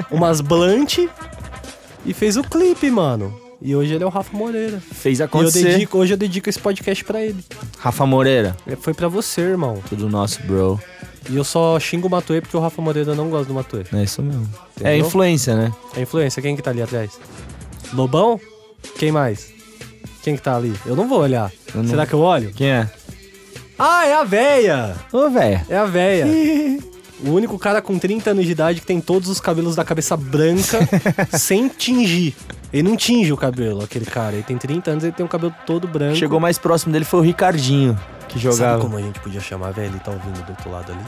[0.10, 1.00] umas blunt.
[2.06, 3.38] E fez o clipe, mano.
[3.62, 4.80] E hoje ele é o Rafa Moreira.
[4.80, 5.64] Fez E eu acontecer.
[5.64, 7.44] dedico, hoje eu dedico esse podcast pra ele.
[7.78, 8.56] Rafa Moreira.
[8.66, 9.82] É, Foi pra você, irmão.
[9.90, 10.80] Tudo nosso, bro.
[11.30, 13.84] E eu só xingo o Matuê porque o Rafa Moreira não gosta do Matuê.
[13.94, 14.50] É isso mesmo.
[14.80, 15.08] É Entendeu?
[15.08, 15.72] influência, né?
[15.96, 16.42] É influência.
[16.42, 17.12] Quem que tá ali atrás?
[17.94, 18.40] Lobão?
[18.98, 19.52] Quem mais?
[20.24, 20.74] Quem que tá ali?
[20.86, 21.52] Eu não vou olhar.
[21.74, 22.52] Eu não- Será que eu olho?
[22.54, 22.90] Quem é?
[23.78, 24.96] Ah, é a véia!
[25.12, 25.62] Ô, velho.
[25.70, 26.26] É a véia.
[27.24, 30.18] O único cara com 30 anos de idade que tem todos os cabelos da cabeça
[30.18, 30.80] branca
[31.38, 32.36] sem tingir.
[32.74, 34.34] Ele não tinge o cabelo, aquele cara.
[34.34, 36.16] Ele tem 30 anos, ele tem o cabelo todo branco.
[36.16, 37.96] Chegou mais próximo dele foi o Ricardinho,
[38.32, 38.72] que jogava.
[38.74, 39.92] Sabe como a gente podia chamar, velho?
[39.92, 41.04] Ele tá ouvindo do outro lado ali?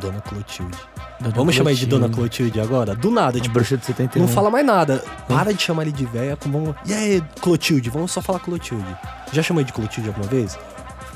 [0.00, 0.78] Dona Clotilde.
[1.20, 2.52] Dona Vamos chamar ele de Dona Clotilde.
[2.52, 2.94] Clotilde agora?
[2.94, 4.22] Do nada, tipo, bruxa de 71.
[4.26, 5.02] não fala mais nada.
[5.26, 6.36] Para de chamar ele de véia.
[6.36, 6.74] com- Vamos...
[6.86, 7.90] E aí, Clotilde?
[7.90, 8.86] Vamos só falar Clotilde.
[9.32, 10.56] Já chamou ele de Clotilde alguma vez?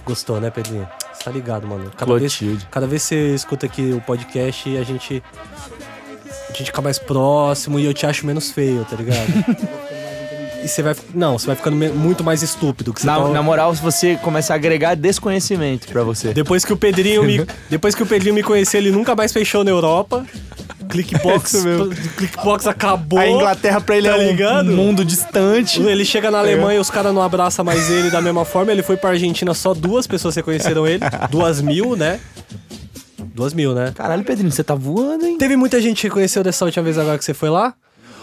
[0.04, 0.88] Gostou, né, Pedrinho?
[1.12, 1.90] Você tá ligado, mano?
[1.96, 2.68] Cada vez, Clotilde.
[2.70, 5.22] cada vez que você escuta aqui o podcast, a gente.
[6.48, 9.26] A gente fica mais próximo e eu te acho menos feio, tá ligado?
[10.62, 10.94] e você vai.
[11.14, 12.92] Não, você vai ficando muito mais estúpido.
[12.92, 16.32] Que você Na, tá- na moral, você começa a agregar desconhecimento pra você.
[16.32, 19.64] Depois que o Pedrinho me, depois que o Pedrinho me conheceu, ele nunca mais fechou
[19.64, 20.24] na Europa.
[20.88, 21.88] Clickbox, mesmo.
[22.16, 23.18] Clickbox acabou.
[23.18, 24.70] A Inglaterra pra ele Tá é um ligado?
[24.70, 25.80] mundo distante.
[25.82, 28.70] Ele chega na Alemanha, os caras não abraçam mais ele da mesma forma.
[28.72, 31.02] Ele foi pra Argentina, só duas pessoas reconheceram ele.
[31.30, 32.20] Duas mil, né?
[33.34, 33.92] Duas mil, né?
[33.94, 35.38] Caralho, Pedrinho, você tá voando, hein?
[35.38, 37.72] Teve muita gente que reconheceu dessa última vez agora que você foi lá?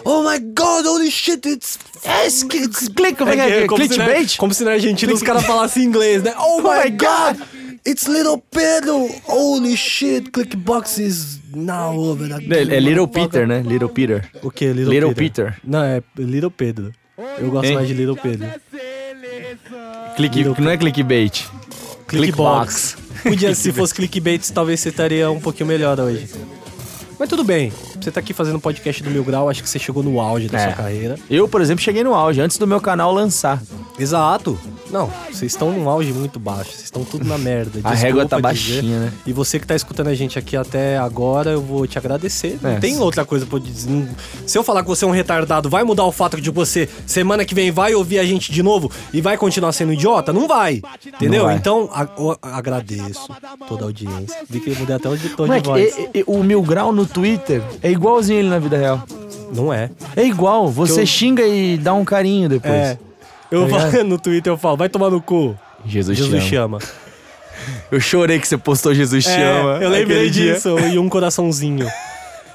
[0.06, 1.78] Oh my god, holy shit, it's...
[2.06, 3.68] Yes, click, como é que é?
[3.68, 4.38] como, se na, Clickbait?
[4.38, 6.34] como se na Argentina os caras falassem inglês, né?
[6.38, 7.42] Oh, my god,
[7.86, 12.32] it's little Pedro, holy shit, Clickbox is now over.
[12.32, 13.62] É, é Little Peter, né?
[13.66, 14.30] Little Peter.
[14.42, 15.46] O que, Little, Little Peter?
[15.54, 15.62] Peter.
[15.64, 16.94] Não, é Little Pedro.
[17.38, 17.76] Eu gosto Hein?
[17.76, 18.48] mais de Little Pedro.
[20.16, 21.46] Click, Little não é clickbait.
[22.08, 22.98] Clickbox.
[23.24, 26.28] Podia, se fosse clickbait, talvez você estaria um pouquinho melhor hoje.
[27.20, 27.72] Mas tudo bem.
[28.00, 30.48] Você tá aqui fazendo um podcast do Mil Grau, acho que você chegou no auge
[30.48, 30.64] da É.
[30.68, 31.16] sua carreira.
[31.30, 33.62] Eu, por exemplo, cheguei no auge, antes do meu canal lançar.
[34.00, 34.58] Exato.
[34.90, 37.80] Não, vocês estão num auge muito baixo, vocês estão tudo na merda.
[37.84, 38.74] A régua tá Desculpa dizer.
[38.76, 39.14] baixinha, né?
[39.28, 42.58] E você que tá escutando a gente aqui até agora, eu vou te agradecer.
[42.62, 42.80] Não É.
[42.80, 43.90] tem outra coisa pra eu dizer.
[43.92, 44.08] Não-
[44.48, 47.44] Se eu falar que você é um retardado, vai mudar o fato de você semana
[47.44, 50.32] que vem vai ouvir a gente de novo e vai continuar sendo idiota?
[50.32, 50.82] Não vai.
[51.06, 51.42] Entendeu?
[51.42, 51.58] Não vai.
[51.58, 52.08] Então, a-
[52.58, 53.28] agradeço
[53.68, 54.38] toda a audiência.
[54.50, 55.98] Vi que eu mudei até o tom de Moleque, voz.
[56.14, 59.04] e- e- o Mil Grau no Twitter é igualzinho ele na vida real.
[59.54, 59.90] Não é.
[60.16, 62.74] É igual, você eu- xinga e dá um carinho depois.
[62.74, 62.98] É.
[63.52, 65.58] Eu Tá falo, no Twitter eu falo, vai tomar no cu.
[65.86, 66.78] Jesus, Jesus te chama.
[66.78, 66.80] ama.
[67.92, 69.80] Eu chorei que você postou Jesus te É, ama.
[69.84, 70.54] eu lembrei aquele dia.
[70.54, 70.78] disso.
[70.80, 71.88] E um coraçãozinho.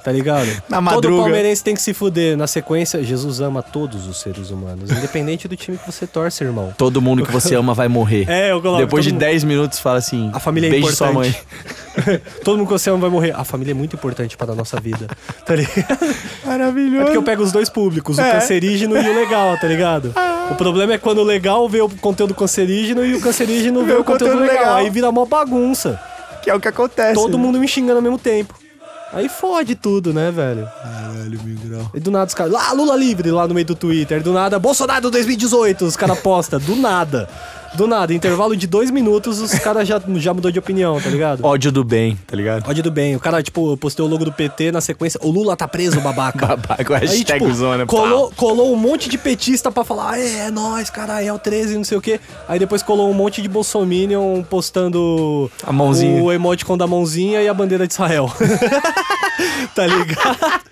[0.05, 0.46] Tá ligado?
[0.68, 1.22] Na Todo madruga.
[1.22, 2.36] palmeirense tem que se fuder.
[2.36, 4.90] Na sequência, Jesus ama todos os seres humanos.
[4.90, 6.74] Independente do time que você torce, irmão.
[6.76, 8.26] Todo mundo que você ama vai morrer.
[8.28, 8.82] É, eu coloco.
[8.82, 11.11] Depois de todo 10 minutos fala assim: A família é beijo importante.
[11.11, 11.34] sua mãe.
[12.45, 13.32] Todo mundo que você ama vai morrer.
[13.34, 15.07] A família é muito importante para a nossa vida.
[15.45, 15.99] Tá ligado?
[16.45, 17.01] Maravilhoso.
[17.01, 18.32] É porque eu pego os dois públicos, o É.
[18.32, 20.14] cancerígeno e o legal, tá ligado?
[20.51, 24.05] O problema é quando o legal vê o conteúdo cancerígeno e o cancerígeno vê, o
[24.05, 24.76] conteúdo, legal.
[24.76, 26.01] Aí vira mó bagunça.
[26.42, 27.14] Que é o que acontece.
[27.14, 27.42] Todo né?
[27.42, 28.55] mundo me xingando ao mesmo tempo.
[29.12, 30.68] Aí fode tudo, né, velho?
[30.82, 31.90] Caralho, Miguel.
[31.95, 32.53] E do nada os caras.
[32.53, 34.20] Lá, Lula livre lá no meio do Twitter.
[34.20, 35.84] Do nada, Bolsonaro 2018.
[35.84, 36.59] Os caras postam.
[36.59, 37.28] Do nada.
[37.75, 38.14] Do nada.
[38.14, 41.45] Intervalo de dois minutos, os caras já, já mudou de opinião, tá ligado?
[41.45, 42.68] Ódio do bem, tá ligado?
[42.68, 43.16] Ódio do bem.
[43.16, 45.18] O cara, tipo, eu postei o logo do PT na sequência.
[45.22, 46.47] O Lula tá preso, babaca.
[46.55, 47.87] Babaca, Aí, hashtag tipo, zona.
[47.87, 51.77] colou, colou um monte de petista pra falar, é, é nóis, caralho, é o 13,
[51.77, 52.20] não sei o quê.
[52.49, 56.22] Aí depois colou um monte de bolsominion postando A mãozinha.
[56.22, 58.31] o emoticon da mãozinha e a bandeira de Israel.
[59.75, 60.62] tá ligado?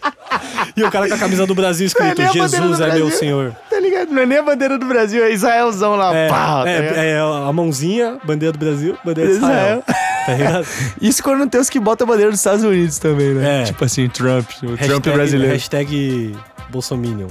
[0.77, 3.55] E o cara com a camisa do Brasil escrito, é Jesus é meu senhor.
[3.83, 4.12] Tá ligado?
[4.12, 6.14] Não é nem a bandeira do Brasil, é Israelzão lá.
[6.14, 6.97] É, pá, tá ligado?
[6.99, 9.83] é, é a mãozinha, bandeira do Brasil, bandeira de Israel.
[10.24, 10.66] Tá ligado?
[11.03, 13.62] Isso quando tem os que botam a bandeira dos Estados Unidos também, né?
[13.62, 13.64] É.
[13.64, 15.53] Tipo assim, Trump, o Trump Hashtag- brasileiro.
[15.53, 16.37] Hashtag
[16.70, 17.26] Bolsominion.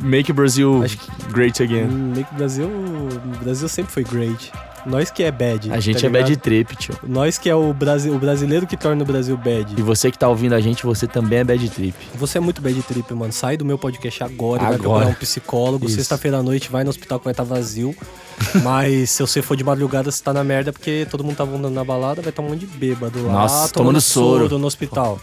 [0.00, 0.98] Make Brasil Acho
[1.32, 1.84] great again.
[1.84, 4.52] Hum, que o Brasil, o Brasil sempre foi great.
[4.86, 5.72] Nós que é bad.
[5.72, 6.94] A gente tá é bad trip, tio.
[7.02, 9.74] Nós que é o, Brasi o brasileiro que torna o Brasil bad.
[9.76, 11.96] E você que tá ouvindo a gente, você também é bad trip.
[12.14, 13.32] Você é muito bad trip, mano.
[13.32, 14.78] Sai do meu podcast agora, e vai Agora.
[14.78, 15.88] procurar um psicólogo.
[15.88, 17.96] Sexta-feira à noite vai no hospital que vai estar vazio.
[18.62, 21.70] Mas se você for de madrugada, você tá na merda porque todo mundo tá andando
[21.70, 23.32] na balada, vai estar um monte de bêbado lá.
[23.32, 24.56] Nossa, tomando soro.
[24.56, 25.18] no hospital.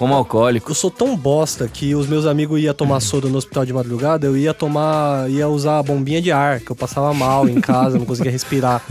[0.00, 0.70] Como alcoólico.
[0.70, 4.26] Eu sou tão bosta que os meus amigos iam tomar soro no hospital de madrugada,
[4.26, 7.98] eu ia tomar, ia usar a bombinha de ar, que eu passava mal em casa,
[7.98, 8.82] não conseguia respirar.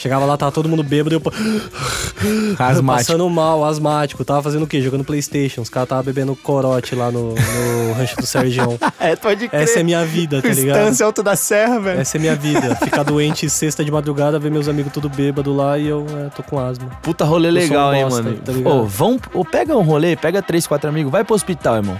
[0.00, 1.22] Chegava lá, tava todo mundo bêbado e eu
[2.58, 2.86] Asmático.
[2.86, 4.24] passando mal, asmático.
[4.24, 4.80] Tava fazendo o quê?
[4.80, 5.60] Jogando Playstation.
[5.60, 8.78] Os caras tava bebendo corote lá no, no rancho do Sergião.
[8.98, 9.62] É, pode crer.
[9.62, 10.78] Essa é minha vida, tá ligado?
[10.78, 12.00] Estância Alto da Serra, velho.
[12.00, 12.76] Essa é minha vida.
[12.76, 16.42] Ficar doente sexta de madrugada, ver meus amigos tudo bêbado lá e eu é, tô
[16.42, 16.86] com asma.
[17.02, 18.36] Puta rolê um legal, hein, bosta, mano.
[18.38, 18.74] tá ligado?
[18.74, 21.98] Ô, vão, ou pega um rolê, pega três, quatro amigos, vai pro hospital, irmão.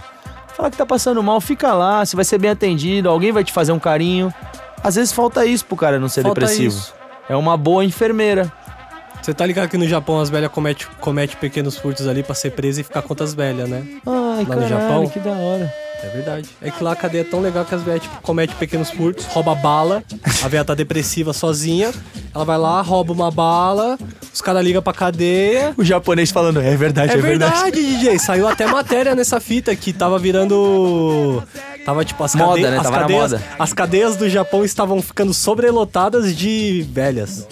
[0.54, 3.52] Fala que tá passando mal, fica lá, você vai ser bem atendido, alguém vai te
[3.52, 4.32] fazer um carinho.
[4.82, 6.76] Às vezes falta isso pro cara não ser Falta depressivo.
[6.76, 6.99] isso.
[7.30, 8.52] É uma boa enfermeira.
[9.22, 12.50] Você tá ligado que no Japão as velhas cometem comete pequenos furtos ali pra ser
[12.52, 13.84] presa e ficar contra as velhas, né?
[14.04, 15.08] Ai, Lá no caralho, Japão?
[15.08, 15.72] que da hora.
[16.02, 16.48] É verdade.
[16.62, 19.26] É que lá a cadeia é tão legal que as velhas tipo, cometem pequenos furtos,
[19.26, 20.02] rouba bala,
[20.42, 21.92] a velha tá depressiva sozinha,
[22.34, 23.98] ela vai lá, rouba uma bala,
[24.32, 25.74] os caras ligam pra cadeia.
[25.76, 27.52] O japonês falando, é verdade, É é, verdade.
[27.52, 28.18] verdade, DJ.
[28.18, 31.42] Saiu até matéria nessa fita que tava virando.
[31.84, 32.76] Tava tipo as, Moda, cadeias, né?
[32.76, 33.32] as Tava cadeias.
[33.32, 33.44] moda.
[33.58, 37.46] As cadeias do Japão estavam ficando sobrelotadas de velhas.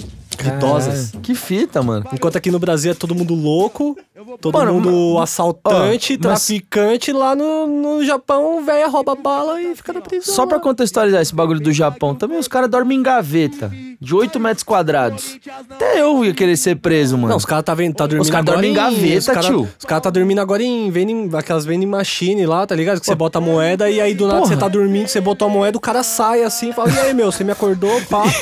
[0.46, 1.06] Idosas.
[1.10, 2.06] Caralho, Que fita, mano.
[2.12, 3.96] Enquanto aqui no Brasil é todo mundo louco,
[4.40, 7.12] todo Mano, mundo assaltante, ó, mas- traficante.
[7.12, 10.34] Lá no, no Japão, velha rouba bala e fica na prisão.
[10.34, 13.70] Só pra contextualizar esse bagulho do Japão, também os caras dormem em gaveta,
[14.00, 15.38] de 8 metros quadrados.
[15.70, 17.28] Até eu ia querer ser preso, mano.
[17.30, 19.68] Não, os caras tá, vendo- tá dormindo Os caras dormem em gaveta, os cara, tio.
[19.78, 23.00] Os caras tá dormindo agora em vending, aquelas vending machine lá, tá ligado?
[23.00, 25.50] Que você bota a moeda e aí do nada você tá dormindo, você botou a
[25.50, 28.24] moeda, o cara sai assim, fala, e aí, meu, você me acordou, pá.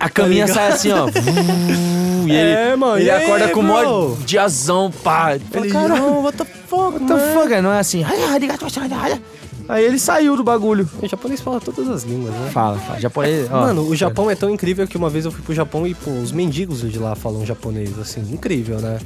[0.00, 0.54] A caminha ligado?
[0.54, 1.06] sai assim, ó.
[2.26, 5.36] E É, ele, mano, Ele e aí, acorda com o maior diazão, pá.
[5.50, 7.60] Fala, Ele, Cara, não, what the fuck, what the fuck?
[7.60, 8.04] Não é assim.
[9.68, 10.88] Aí ele saiu do bagulho.
[11.00, 12.50] O japonês fala todas as línguas, né?
[12.52, 13.00] Fala, fala.
[13.00, 13.48] Japonês.
[13.50, 13.60] ó.
[13.60, 16.10] Mano, o Japão é tão incrível que uma vez eu fui pro Japão e, pô,
[16.10, 18.98] os mendigos de lá falam japonês, assim, incrível, né?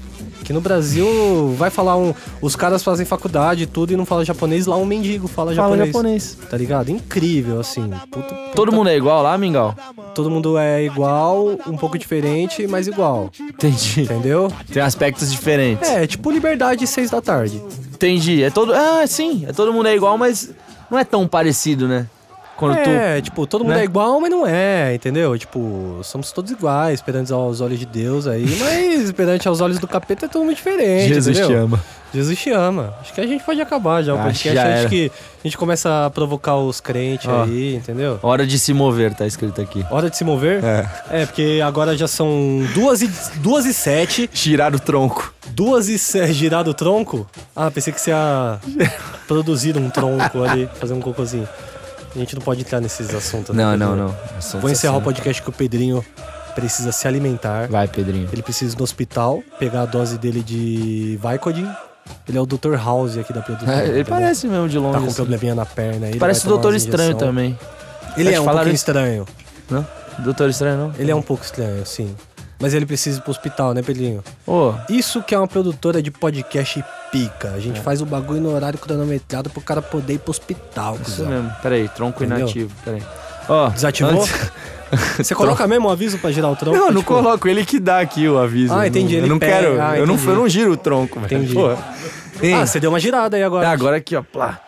[0.44, 2.14] Que no Brasil vai falar um.
[2.40, 5.76] Os caras fazem faculdade e tudo e não fala japonês, lá um mendigo fala, Fala
[5.76, 5.86] japonês.
[5.88, 6.38] japonês.
[6.50, 6.90] Tá ligado?
[6.90, 7.90] Incrível, assim.
[8.10, 9.74] Puta- Todo mundo é igual lá, Mingau?
[10.16, 13.30] Todo mundo é igual, um pouco diferente, mas igual.
[13.38, 14.00] Entendi.
[14.00, 14.50] Entendeu?
[14.72, 15.86] Tem aspectos diferentes.
[15.86, 17.62] É, tipo liberdade seis da tarde.
[17.92, 18.42] Entendi.
[18.42, 18.72] É todo.
[18.72, 19.44] Ah, sim.
[19.46, 20.54] É todo mundo é igual, mas
[20.90, 22.06] não é tão parecido, né?
[22.56, 22.88] Quando tu.
[22.88, 23.82] É, tipo, todo mundo né?
[23.82, 25.36] é igual, mas não é, entendeu?
[25.38, 29.86] Tipo, somos todos iguais, perante aos olhos de Deus aí, mas perante aos olhos do
[29.86, 31.58] capeta é todo mundo diferente, Jesus entendeu?
[31.58, 31.84] te ama.
[32.14, 32.94] Jesus te ama.
[33.00, 34.58] Acho que a gente pode acabar já o Acho podcast.
[34.58, 34.88] Acho era.
[34.88, 37.42] que a gente começa a provocar os crentes Ó.
[37.42, 38.18] aí, entendeu?
[38.22, 39.84] Hora de se mover, tá escrito aqui.
[39.90, 40.64] Hora de se mover?
[40.64, 40.88] É.
[41.10, 42.28] É, porque agora já são
[42.72, 44.30] duas e, duas e sete.
[44.32, 45.34] Girar o tronco.
[45.48, 47.26] Duas e se, girado o tronco?
[47.54, 48.58] Ah, pensei que você ia
[49.28, 51.48] produzir um tronco ali, fazer um cocôzinho.
[52.16, 53.54] A gente não pode entrar nesses assuntos.
[53.54, 54.16] né, Não, não, não.
[54.38, 56.04] Assunto Vou encerrar o podcast que o Pedrinho
[56.54, 57.68] precisa se alimentar.
[57.68, 58.28] Vai, Pedrinho.
[58.32, 61.68] Ele precisa ir no hospital, pegar a dose dele de Vicodin.
[62.28, 62.74] Ele é o Dr.
[62.76, 63.70] House aqui da produtora.
[63.76, 64.06] É, ele entendeu?
[64.06, 64.92] parece mesmo de longe.
[64.92, 65.16] Tá com um assim.
[65.16, 66.08] probleminha na perna.
[66.08, 67.58] Ele Parece o Doutor Estranho também.
[68.16, 68.70] Ele é um isso?
[68.70, 69.26] estranho.
[69.68, 69.86] Não?
[70.20, 70.92] Doutor Estranho, não?
[70.98, 72.14] Ele é um pouco estranho, sim.
[72.58, 74.24] Mas ele precisa ir pro hospital, né, Pedrinho?
[74.46, 76.82] Ô, Isso que é uma produtora de podcast
[77.12, 77.50] pica.
[77.54, 80.94] A gente faz o bagulho no horário cronometrado pro cara poder ir pro hospital.
[80.94, 81.26] isso cuzão.
[81.28, 81.52] mesmo.
[81.62, 82.44] Peraí, tronco Entendeu?
[82.46, 82.72] inativo.
[82.84, 83.02] Peraí.
[83.48, 84.22] Ó, Desativou?
[84.22, 84.50] antes-
[85.18, 86.76] Você coloca mesmo o aviso pra girar o tronco?
[86.78, 87.46] Não, não Tipo, coloco.
[87.48, 88.72] Ele que dá aqui o aviso.
[88.72, 89.52] Ah, entendi, Eu ele não pega.
[89.52, 89.80] quero.
[89.82, 91.42] Ah, eu, não, eu não giro o tronco, velho.
[91.42, 91.56] Entendi.
[92.40, 92.54] Hein?
[92.54, 93.68] Ah, você deu uma girada aí agora.
[93.68, 94.22] Ah, agora aqui, ó.
[94.22, 94.60] Plá.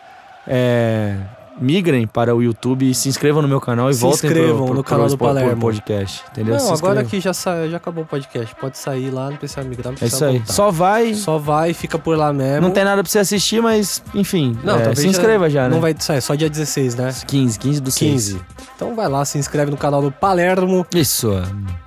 [0.45, 1.15] É,
[1.59, 4.75] migrem para o YouTube, se inscrevam no meu canal e Se voltem pro, inscrevam pro,
[4.75, 5.61] no pro, canal do pro- pro Palermo.
[5.61, 6.23] podcast.
[6.31, 6.57] Entendeu?
[6.57, 7.67] Não, agora que já, sa...
[7.67, 8.55] já acabou o podcast.
[8.55, 10.37] Pode sair lá, não precisa migrar, não É precisa isso aí.
[10.37, 10.53] voltar.
[10.53, 11.13] Só vai.
[11.13, 12.61] Só vai, fica por lá mesmo.
[12.61, 14.57] Não tem nada pra você assistir, mas enfim.
[14.63, 15.69] Não, é, se inscreva já, né?
[15.75, 17.13] Não vai sair, só dia 16, né?
[17.27, 18.11] 15, 15 do 6.
[18.11, 18.41] 15.
[18.75, 21.29] Então vai lá, se inscreve no canal do Palermo, Isso.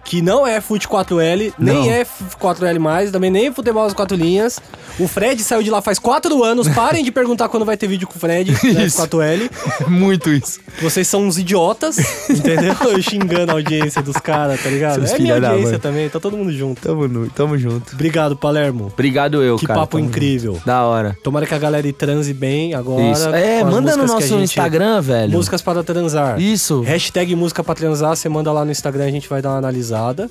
[0.04, 1.72] que não é Fute 4L, Não.
[1.74, 4.60] nem é F- 4L+, também nem é Futebol às quatro linhas.
[4.98, 6.68] O Fred saiu de lá faz 4 anos.
[6.68, 9.00] Parem de perguntar quando vai ter vídeo com o Fred, né, Isso.
[9.00, 9.50] 4L.
[9.88, 10.60] Muito isso.
[10.80, 11.96] Vocês são uns idiotas,
[12.30, 12.74] entendeu?
[13.02, 14.94] Xingando a audiência dos caras, tá ligado?
[15.06, 15.78] Seus é minha audiência mãe.
[15.78, 16.80] também, tá todo mundo junto.
[16.80, 17.94] Tamo, nu- tamo junto.
[17.94, 18.86] Obrigado, Palermo.
[18.92, 19.80] Obrigado eu, Que cara.
[19.80, 20.54] papo Tamo incrível.
[20.54, 20.66] junto.
[20.66, 21.16] Da hora.
[21.22, 23.02] Tomara que a galera transe bem agora.
[23.10, 23.28] Isso.
[23.28, 25.32] É, manda no que nosso gente- Instagram, velho.
[25.32, 26.40] Músicas para transar.
[26.40, 26.80] Isso.
[26.82, 30.30] Hashtag música pra transar, você manda lá no Instagram, a gente vai dar uma analisada.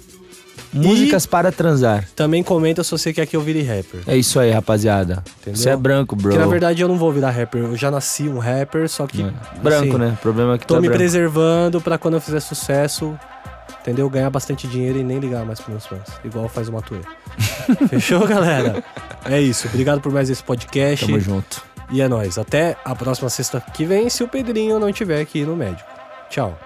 [0.73, 2.05] Músicas para transar.
[2.15, 4.01] Também comenta se você quer que eu vire rapper.
[4.07, 5.23] É isso aí, rapaziada.
[5.41, 5.59] Entendeu?
[5.61, 6.29] Você é branco, bro.
[6.29, 9.21] Porque na verdade eu não vou virar rapper, eu já nasci um rapper, só que.
[9.21, 9.31] É.
[9.61, 10.15] Branco, assim, né?
[10.17, 10.97] O problema é que Tô é me branco.
[10.97, 13.17] preservando pra quando eu fizer sucesso,
[13.81, 14.09] entendeu?
[14.09, 16.19] Ganhar bastante dinheiro e nem ligar mais pros meus fãs.
[16.23, 16.99] Igual faz o Matuê.
[17.89, 18.83] Fechou, galera?
[19.25, 19.67] É isso.
[19.67, 21.05] Obrigado por mais esse podcast.
[21.05, 21.61] Tamo junto.
[21.91, 22.37] E é nóis.
[22.37, 25.89] Até a próxima sexta que vem, se o Pedrinho não tiver aqui no médico.
[26.29, 26.57] Tchau.